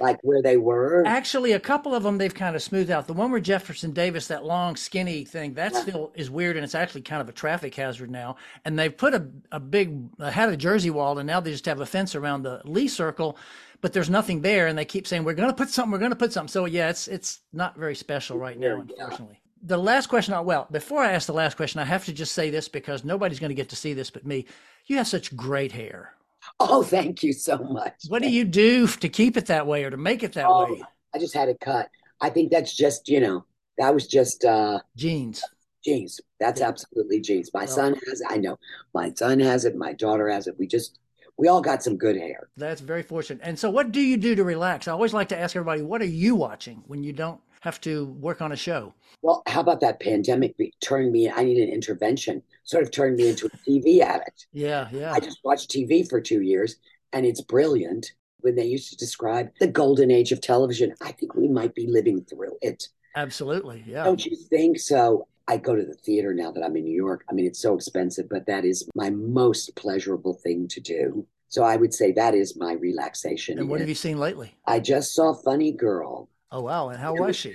like 0.00 0.18
where 0.22 0.42
they 0.42 0.56
were? 0.56 1.04
Actually, 1.06 1.52
a 1.52 1.60
couple 1.60 1.94
of 1.94 2.02
them 2.02 2.18
they've 2.18 2.34
kind 2.34 2.54
of 2.56 2.62
smoothed 2.62 2.90
out. 2.90 3.06
The 3.06 3.12
one 3.12 3.30
where 3.30 3.40
Jefferson 3.40 3.92
Davis, 3.92 4.28
that 4.28 4.44
long, 4.44 4.76
skinny 4.76 5.24
thing, 5.24 5.54
that 5.54 5.72
Yeah. 5.72 5.80
still 5.82 6.12
is 6.14 6.30
weird, 6.30 6.56
and 6.56 6.64
it's 6.64 6.74
actually 6.74 7.02
kind 7.02 7.20
of 7.20 7.28
a 7.28 7.32
traffic 7.32 7.74
hazard 7.74 8.10
now. 8.10 8.36
And 8.64 8.78
they've 8.78 8.96
put 8.96 9.14
a, 9.14 9.26
a 9.52 9.60
big, 9.60 10.08
uh, 10.20 10.30
had 10.30 10.48
a 10.48 10.56
Jersey 10.56 10.90
wall, 10.90 11.18
and 11.18 11.26
now 11.26 11.40
they 11.40 11.50
just 11.50 11.66
have 11.66 11.80
a 11.80 11.86
fence 11.86 12.14
around 12.14 12.42
the 12.42 12.60
Lee 12.64 12.88
Circle, 12.88 13.36
but 13.80 13.92
there's 13.92 14.10
nothing 14.10 14.42
there. 14.42 14.66
And 14.66 14.76
they 14.78 14.84
keep 14.84 15.06
saying 15.06 15.24
we're 15.24 15.34
going 15.34 15.48
to 15.50 15.54
put 15.54 15.68
something, 15.70 15.90
we're 15.92 15.98
going 15.98 16.10
to 16.10 16.16
put 16.16 16.32
something. 16.32 16.48
So 16.52 16.64
yeah, 16.64 16.90
it's 16.90 17.08
it's 17.08 17.40
not 17.52 17.76
very 17.76 17.94
special 17.94 18.38
right 18.38 18.58
now, 18.58 18.76
Weird, 18.76 18.92
yeah. 18.96 19.04
unfortunately. 19.04 19.40
The 19.62 19.76
last 19.78 20.06
question, 20.08 20.34
I, 20.34 20.40
well, 20.40 20.68
before 20.70 21.02
I 21.02 21.10
ask 21.12 21.26
the 21.26 21.32
last 21.32 21.56
question, 21.56 21.80
I 21.80 21.84
have 21.84 22.04
to 22.04 22.12
just 22.12 22.32
say 22.32 22.48
this 22.48 22.68
because 22.68 23.04
nobody's 23.04 23.40
going 23.40 23.50
to 23.50 23.54
get 23.56 23.68
to 23.70 23.76
see 23.76 23.92
this 23.92 24.08
but 24.10 24.24
me. 24.24 24.46
You 24.86 24.96
have 24.98 25.08
such 25.08 25.34
great 25.36 25.72
hair. 25.72 26.14
Oh, 26.60 26.82
thank 26.82 27.22
you 27.22 27.32
so 27.32 27.58
much. 27.58 27.94
What 28.08 28.22
do 28.22 28.30
you 28.30 28.44
do 28.44 28.86
to 28.86 29.08
keep 29.08 29.36
it 29.36 29.46
that 29.46 29.66
way 29.66 29.84
or 29.84 29.90
to 29.90 29.96
make 29.96 30.22
it 30.22 30.32
that 30.32 30.46
Oh, 30.48 30.72
way? 30.72 30.82
I 31.14 31.18
just 31.18 31.34
had 31.34 31.48
it 31.48 31.60
cut. 31.60 31.88
I 32.20 32.30
think 32.30 32.50
that's 32.50 32.74
just, 32.76 33.08
you 33.08 33.20
know, 33.20 33.44
that 33.78 33.94
was 33.94 34.06
just 34.08 34.44
uh 34.44 34.80
Jeans. 34.96 35.42
genes. 35.84 36.20
That's 36.40 36.60
Yeah. 36.60 36.68
absolutely 36.68 37.20
genes. 37.20 37.50
My 37.54 37.60
Well- 37.60 37.68
son 37.68 38.00
has. 38.08 38.22
I 38.28 38.38
know. 38.38 38.58
My 38.92 39.12
son 39.14 39.38
has 39.40 39.64
it. 39.64 39.76
My 39.76 39.92
daughter 39.92 40.28
has 40.28 40.46
it. 40.48 40.58
We 40.58 40.66
just 40.66 40.98
we 41.36 41.46
all 41.46 41.60
got 41.60 41.84
some 41.84 41.96
good 41.96 42.16
hair. 42.16 42.48
That's 42.56 42.80
very 42.80 43.04
fortunate. 43.04 43.40
And 43.44 43.56
so, 43.56 43.70
what 43.70 43.92
do 43.92 44.00
you 44.00 44.16
do 44.16 44.34
to 44.34 44.42
relax? 44.42 44.88
I 44.88 44.92
always 44.92 45.14
like 45.14 45.28
to 45.28 45.38
ask 45.38 45.54
everybody, 45.54 45.82
what 45.82 46.02
are 46.02 46.06
you 46.06 46.34
watching 46.34 46.82
when 46.88 47.04
you 47.04 47.12
don't 47.12 47.40
have 47.60 47.80
to 47.82 48.06
work 48.20 48.40
on 48.40 48.52
a 48.52 48.56
show? 48.56 48.94
Well, 49.22 49.42
how 49.46 49.60
about 49.60 49.80
that 49.80 50.00
pandemic 50.00 50.56
be- 50.56 50.72
turned 50.80 51.12
me 51.12 51.30
I 51.30 51.44
need 51.44 51.58
an 51.58 51.68
intervention, 51.68 52.42
sort 52.64 52.82
of 52.82 52.90
turned 52.90 53.16
me 53.16 53.28
into 53.28 53.46
a 53.46 53.50
TV 53.50 54.00
addict. 54.00 54.46
Yeah, 54.52 54.88
yeah. 54.92 55.12
I 55.12 55.20
just 55.20 55.40
watched 55.44 55.70
TV 55.70 56.08
for 56.08 56.20
two 56.20 56.42
years 56.42 56.76
and 57.12 57.26
it's 57.26 57.40
brilliant. 57.40 58.12
When 58.40 58.54
they 58.54 58.66
used 58.66 58.90
to 58.90 58.96
describe 58.96 59.50
the 59.58 59.66
golden 59.66 60.12
age 60.12 60.30
of 60.30 60.40
television, 60.40 60.94
I 61.02 61.10
think 61.10 61.34
we 61.34 61.48
might 61.48 61.74
be 61.74 61.88
living 61.88 62.24
through 62.24 62.56
it. 62.62 62.88
Absolutely. 63.16 63.82
Yeah. 63.86 64.04
Don't 64.04 64.24
you 64.24 64.36
think 64.36 64.78
so? 64.78 65.26
I 65.48 65.56
go 65.56 65.74
to 65.74 65.82
the 65.82 65.94
theater 65.94 66.34
now 66.34 66.52
that 66.52 66.62
I'm 66.62 66.76
in 66.76 66.84
New 66.84 66.94
York. 66.94 67.24
I 67.28 67.32
mean, 67.32 67.46
it's 67.46 67.58
so 67.58 67.74
expensive, 67.74 68.28
but 68.28 68.46
that 68.46 68.64
is 68.64 68.88
my 68.94 69.10
most 69.10 69.74
pleasurable 69.74 70.34
thing 70.34 70.68
to 70.68 70.80
do. 70.80 71.26
So 71.48 71.64
I 71.64 71.76
would 71.76 71.94
say 71.94 72.12
that 72.12 72.34
is 72.34 72.56
my 72.56 72.74
relaxation. 72.74 73.58
And 73.58 73.68
what 73.68 73.80
have 73.80 73.88
you 73.88 73.94
seen 73.94 74.18
lately? 74.18 74.54
I 74.66 74.78
just 74.78 75.14
saw 75.14 75.32
Funny 75.32 75.72
Girl. 75.72 76.28
Oh, 76.50 76.62
wow. 76.62 76.88
And 76.88 76.98
how 76.98 77.14
was 77.14 77.36
she? 77.36 77.54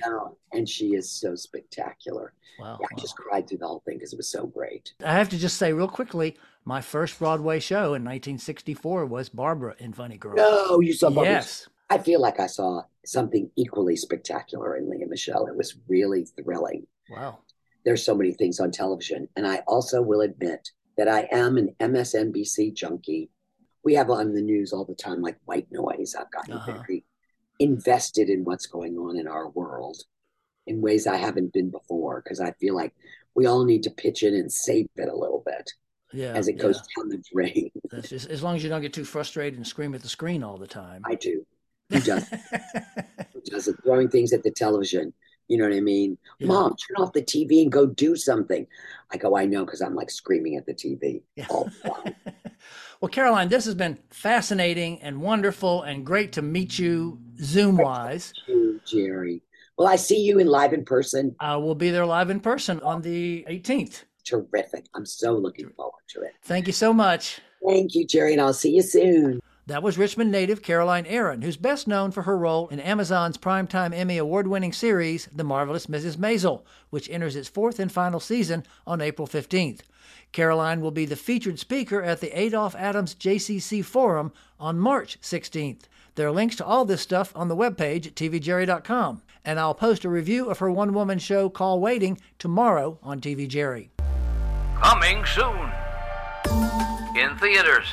And 0.52 0.70
she 0.70 0.94
is 0.94 1.10
so 1.10 1.36
spectacular. 1.36 2.34
Wow. 2.60 2.80
I 2.80 3.00
just 3.00 3.16
cried 3.16 3.48
through 3.48 3.58
the 3.60 3.68
whole 3.68 3.82
thing 3.86 3.98
because 3.98 4.14
it 4.14 4.18
was 4.18 4.30
so 4.30 4.46
great. 4.46 4.94
I 5.04 5.14
have 5.14 5.30
to 5.30 5.38
just 5.38 5.58
say 5.58 5.74
real 5.74 5.88
quickly, 5.88 6.38
my 6.66 6.80
first 6.82 7.18
Broadway 7.18 7.60
show 7.60 7.96
in 7.96 8.04
1964 8.04 9.06
was 9.08 9.30
Barbra 9.30 9.76
in 9.80 9.94
Funny 9.94 10.18
Girl. 10.18 10.36
No, 10.36 10.80
you 10.80 10.94
saw 10.94 11.10
Barbra. 11.10 11.34
Yes. 11.34 11.68
I 11.90 11.98
feel 11.98 12.22
like 12.22 12.40
I 12.40 12.48
saw 12.48 12.84
something 13.06 13.50
equally 13.56 13.96
spectacular 13.96 14.78
in 14.78 14.90
Lea 14.90 15.06
Michele. 15.06 15.48
It 15.48 15.56
was 15.58 15.76
really 15.88 16.26
thrilling. 16.26 16.86
Wow. 17.10 17.40
There's 17.86 18.06
so 18.06 18.16
many 18.16 18.32
things 18.34 18.60
on 18.60 18.72
television. 18.72 19.28
And 19.36 19.46
I 19.48 19.58
also 19.68 20.02
will 20.02 20.22
admit 20.22 20.70
that 20.98 21.08
I 21.08 21.28
am 21.32 21.58
an 21.58 21.76
MSNBC 21.80 22.74
junkie. 22.76 23.30
We 23.84 23.96
have 23.96 24.10
on 24.10 24.34
the 24.34 24.42
news 24.42 24.72
all 24.72 24.86
the 24.86 24.96
time, 24.96 25.22
like 25.22 25.38
white 25.46 25.68
noise. 25.72 26.16
I've 26.18 26.32
gotten 26.32 26.54
Uh-huh. 26.54 26.72
very 26.72 27.04
invested 27.64 28.30
in 28.30 28.44
what's 28.44 28.68
going 28.68 28.98
on 28.98 29.18
in 29.18 29.28
our 29.28 29.50
world 29.50 29.98
in 30.68 30.82
ways 30.82 31.08
I 31.08 31.18
haven't 31.18 31.54
been 31.54 31.70
before 31.72 32.22
because 32.24 32.40
I 32.40 32.52
feel 32.54 32.76
like 32.76 32.94
we 33.36 33.46
all 33.48 33.66
need 33.66 33.84
to 33.84 33.90
pitch 33.92 34.24
in 34.24 34.34
and 34.36 34.52
save 34.52 34.88
it 34.96 35.10
a 35.10 35.16
little 35.16 35.42
bit 35.46 35.72
Yeah. 36.14 36.34
as 36.34 36.48
it 36.48 36.56
yeah. 36.58 36.62
goes 36.64 36.78
down 36.96 37.10
the 37.10 37.24
drain. 37.34 37.72
Just, 38.04 38.30
as 38.30 38.44
long 38.44 38.56
as 38.56 38.64
you 38.64 38.70
don't 38.70 38.82
get 38.82 38.94
too 38.94 39.06
frustrated 39.06 39.58
and 39.58 39.68
scream 39.68 39.94
at 39.96 40.02
the 40.02 40.10
screen 40.10 40.44
all 40.44 40.58
the 40.58 40.68
time. 40.68 41.02
I 41.06 41.16
do. 41.16 41.46
Who 41.90 42.00
does? 42.12 42.28
Who 42.30 43.42
doesn't? 43.46 43.84
Throwing 43.84 44.10
things 44.10 44.32
at 44.34 44.44
the 44.44 44.52
television. 44.52 45.14
You 45.50 45.58
know 45.58 45.68
what 45.68 45.76
I 45.76 45.82
mean? 45.82 46.18
Yeah. 46.40 46.48
Mom, 46.48 46.76
turn 46.78 47.04
off 47.04 47.12
the 47.12 47.22
TV 47.22 47.62
and 47.64 47.72
go 47.72 47.86
do 47.86 48.16
something. 48.16 48.66
I 49.12 49.18
go, 49.18 49.36
I 49.36 49.46
know, 49.46 49.66
because 49.66 49.82
I'm 49.82 49.94
like 49.96 50.10
screaming 50.10 50.56
at 50.56 50.66
the 50.66 50.74
TV 50.74 51.24
Yeah. 51.36 51.48
all 51.50 51.66
the 51.84 51.90
time. 51.90 52.16
well, 53.04 53.10
Caroline, 53.10 53.50
this 53.50 53.66
has 53.66 53.76
been 53.76 53.98
fascinating 54.12 55.02
and 55.02 55.22
wonderful 55.22 55.82
and 55.82 56.06
great 56.06 56.32
to 56.32 56.42
meet 56.42 56.80
you 56.80 57.20
Zoom 57.36 57.76
wise. 57.76 58.32
you, 58.48 58.80
Jerry. 58.86 59.42
Well, 59.78 59.90
I 59.90 59.98
see 59.98 60.22
you 60.22 60.40
in 60.40 60.48
live 60.48 60.72
in 60.72 60.86
person. 60.86 61.36
Uh, 61.42 61.60
we'll 61.62 61.76
be 61.76 61.90
there 61.90 62.06
live 62.06 62.30
in 62.30 62.40
person 62.40 62.80
on 62.80 63.02
the 63.02 63.46
18th. 63.50 64.06
Terrific. 64.24 64.86
I'm 64.96 65.06
so 65.06 65.34
looking 65.34 65.68
forward 65.72 66.00
to 66.12 66.22
it. 66.22 66.32
Thank 66.44 66.66
you 66.66 66.72
so 66.72 66.94
much. 66.94 67.42
Thank 67.68 67.94
you, 67.94 68.08
Jerry, 68.08 68.32
and 68.32 68.42
I'll 68.42 68.54
see 68.54 68.74
you 68.74 68.82
soon. 68.82 69.42
That 69.68 69.84
was 69.84 69.98
Richmond 69.98 70.32
native 70.32 70.62
Caroline 70.62 71.06
Aaron, 71.06 71.42
who's 71.42 71.58
best 71.58 71.90
known 71.90 72.12
for 72.12 72.22
her 72.22 72.38
role 72.38 72.70
in 72.70 72.80
Amazon's 72.80 73.38
primetime 73.38 73.94
Emmy 73.94 74.18
award 74.18 74.48
winning 74.48 74.72
series, 74.72 75.28
The 75.36 75.44
Marvelous 75.44 75.88
Mrs. 75.88 76.16
Maisel, 76.16 76.64
which 76.90 77.10
enters 77.10 77.36
its 77.36 77.50
fourth 77.50 77.82
and 77.82 77.92
final 77.92 78.22
season 78.22 78.66
on 78.88 79.02
April 79.02 79.28
15th. 79.28 79.82
Caroline 80.34 80.82
will 80.82 80.92
be 80.92 81.06
the 81.06 81.16
featured 81.16 81.60
speaker 81.60 82.02
at 82.02 82.20
the 82.20 82.38
Adolph 82.38 82.76
Adams 82.76 83.16
JCC 83.16 83.86
Forum 83.86 84.34
on 84.60 84.80
March 84.80 85.22
16th. 85.22 85.84
There 86.16 86.28
are 86.28 86.32
links 86.32 86.56
to 86.58 86.66
all 86.66 86.86
this 86.86 87.02
stuff 87.02 87.32
on 87.36 87.48
the 87.48 87.56
webpage 87.56 88.08
at 88.08 88.16
tvjerry.com, 88.16 89.22
and 89.46 89.60
I'll 89.60 89.76
post 89.76 90.04
a 90.04 90.10
review 90.10 90.50
of 90.50 90.60
her 90.60 90.70
one 90.70 90.94
woman 90.94 91.20
show 91.20 91.50
Call 91.50 91.80
Waiting 91.80 92.20
tomorrow 92.40 93.00
on 93.02 93.22
TV 93.22 93.48
Jerry. 93.48 93.92
Coming 94.82 95.24
soon. 95.26 95.72
In 97.16 97.38
theaters. 97.38 97.88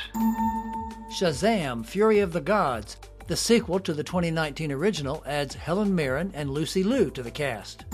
Shazam! 1.11 1.85
Fury 1.85 2.19
of 2.19 2.33
the 2.33 2.41
Gods. 2.41 2.97
The 3.31 3.37
sequel 3.37 3.79
to 3.79 3.93
the 3.93 4.03
2019 4.03 4.73
original 4.73 5.23
adds 5.25 5.55
Helen 5.55 5.95
Mirren 5.95 6.33
and 6.33 6.49
Lucy 6.51 6.83
Liu 6.83 7.09
to 7.11 7.23
the 7.23 7.31
cast. 7.31 7.85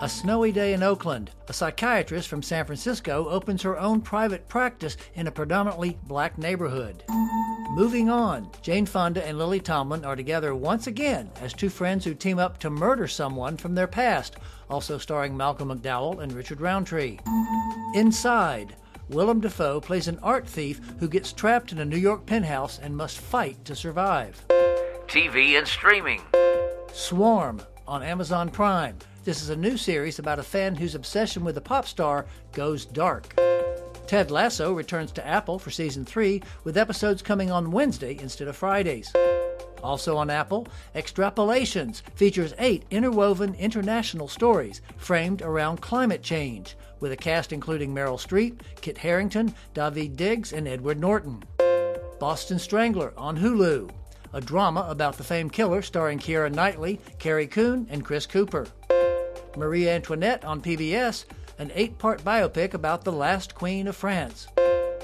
A 0.00 0.08
snowy 0.08 0.52
day 0.52 0.74
in 0.74 0.84
Oakland. 0.84 1.32
A 1.48 1.52
psychiatrist 1.52 2.28
from 2.28 2.40
San 2.40 2.64
Francisco 2.66 3.28
opens 3.28 3.62
her 3.62 3.76
own 3.76 4.00
private 4.00 4.46
practice 4.46 4.96
in 5.14 5.26
a 5.26 5.32
predominantly 5.32 5.98
black 6.04 6.38
neighborhood. 6.38 7.02
Moving 7.70 8.10
on, 8.10 8.48
Jane 8.62 8.86
Fonda 8.86 9.26
and 9.26 9.38
Lily 9.38 9.58
Tomlin 9.58 10.04
are 10.04 10.14
together 10.14 10.54
once 10.54 10.86
again 10.86 11.30
as 11.40 11.52
two 11.52 11.68
friends 11.68 12.04
who 12.04 12.14
team 12.14 12.38
up 12.38 12.58
to 12.58 12.70
murder 12.70 13.08
someone 13.08 13.56
from 13.56 13.74
their 13.74 13.88
past, 13.88 14.36
also 14.68 14.98
starring 14.98 15.36
Malcolm 15.36 15.70
McDowell 15.70 16.22
and 16.22 16.32
Richard 16.32 16.60
Roundtree. 16.60 17.18
Inside, 17.94 18.76
Willem 19.10 19.40
Dafoe 19.40 19.80
plays 19.80 20.06
an 20.06 20.20
art 20.22 20.46
thief 20.46 20.80
who 21.00 21.08
gets 21.08 21.32
trapped 21.32 21.72
in 21.72 21.80
a 21.80 21.84
New 21.84 21.96
York 21.96 22.26
penthouse 22.26 22.78
and 22.78 22.96
must 22.96 23.18
fight 23.18 23.64
to 23.64 23.74
survive. 23.74 24.44
TV 25.08 25.58
and 25.58 25.66
streaming. 25.66 26.22
Swarm 26.92 27.60
on 27.88 28.04
Amazon 28.04 28.50
Prime. 28.50 28.96
This 29.24 29.42
is 29.42 29.50
a 29.50 29.56
new 29.56 29.76
series 29.76 30.20
about 30.20 30.38
a 30.38 30.44
fan 30.44 30.76
whose 30.76 30.94
obsession 30.94 31.44
with 31.44 31.56
a 31.56 31.60
pop 31.60 31.88
star 31.88 32.26
goes 32.52 32.86
dark. 32.86 33.34
Ted 34.06 34.30
Lasso 34.30 34.72
returns 34.72 35.10
to 35.12 35.26
Apple 35.26 35.58
for 35.58 35.70
season 35.70 36.04
3, 36.04 36.40
with 36.62 36.78
episodes 36.78 37.20
coming 37.20 37.50
on 37.50 37.72
Wednesday 37.72 38.16
instead 38.20 38.46
of 38.46 38.56
Fridays. 38.56 39.12
Also 39.82 40.16
on 40.16 40.30
Apple, 40.30 40.66
Extrapolations 40.94 42.02
features 42.14 42.54
eight 42.58 42.84
interwoven 42.90 43.54
international 43.54 44.28
stories 44.28 44.82
framed 44.96 45.42
around 45.42 45.80
climate 45.80 46.22
change, 46.22 46.76
with 47.00 47.12
a 47.12 47.16
cast 47.16 47.52
including 47.52 47.94
Meryl 47.94 48.18
Streep, 48.18 48.60
Kit 48.80 48.98
Harington, 48.98 49.54
Daveed 49.74 50.16
Diggs, 50.16 50.52
and 50.52 50.68
Edward 50.68 51.00
Norton. 51.00 51.42
Boston 52.18 52.58
Strangler 52.58 53.14
on 53.16 53.38
Hulu, 53.38 53.90
a 54.32 54.40
drama 54.40 54.86
about 54.88 55.16
the 55.16 55.24
famed 55.24 55.52
killer 55.52 55.82
starring 55.82 56.18
Keira 56.18 56.52
Knightley, 56.52 57.00
Carrie 57.18 57.46
Coon, 57.46 57.86
and 57.90 58.04
Chris 58.04 58.26
Cooper. 58.26 58.66
Marie 59.56 59.88
Antoinette 59.88 60.44
on 60.44 60.60
PBS, 60.60 61.24
an 61.58 61.72
eight 61.74 61.98
part 61.98 62.22
biopic 62.22 62.74
about 62.74 63.04
the 63.04 63.12
last 63.12 63.54
Queen 63.54 63.88
of 63.88 63.96
France. 63.96 64.46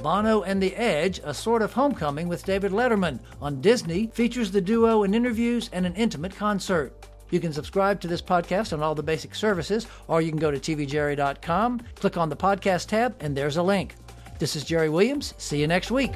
Bono 0.03 0.43
and 0.43 0.63
the 0.63 0.75
Edge, 0.77 1.21
a 1.25 1.33
sort 1.35 1.63
of 1.63 1.73
homecoming 1.73 2.29
with 2.29 2.45
David 2.45 2.73
Letterman 2.73 3.19
on 3.41 3.61
Disney, 3.61 4.09
features 4.09 4.51
the 4.51 4.61
duo 4.61 5.03
in 5.03 5.15
interviews 5.15 5.71
and 5.73 5.87
an 5.87 5.95
intimate 5.95 6.35
concert. 6.35 6.93
You 7.31 7.41
can 7.41 7.53
subscribe 7.53 8.01
to 8.03 8.09
this 8.09 8.23
podcast 8.23 8.73
on 8.73 8.83
all 8.83 8.95
the 8.95 9.03
basic 9.03 9.35
services, 9.35 9.87
or 10.07 10.23
you 10.23 10.31
can 10.31 10.39
go 10.39 10.51
to 10.51 10.59
tvjerry.com, 10.59 11.81
click 11.97 12.17
on 12.17 12.29
the 12.29 12.37
podcast 12.37 12.87
tab, 12.89 13.17
and 13.21 13.37
there's 13.37 13.57
a 13.57 13.63
link. 13.63 13.95
This 14.39 14.55
is 14.55 14.65
Jerry 14.65 14.89
Williams. 14.89 15.35
See 15.39 15.59
you 15.61 15.67
next 15.67 15.91
week. 15.91 16.13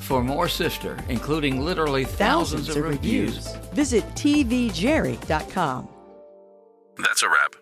For 0.00 0.22
more 0.22 0.48
Sifter, 0.48 0.98
including 1.08 1.64
literally 1.64 2.04
thousands, 2.04 2.66
Thousands 2.66 2.76
of 2.76 2.84
reviews. 2.84 3.54
Visit 3.72 4.04
tvjerry.com. 4.16 5.88
That's 6.98 7.22
a 7.22 7.28
wrap. 7.28 7.54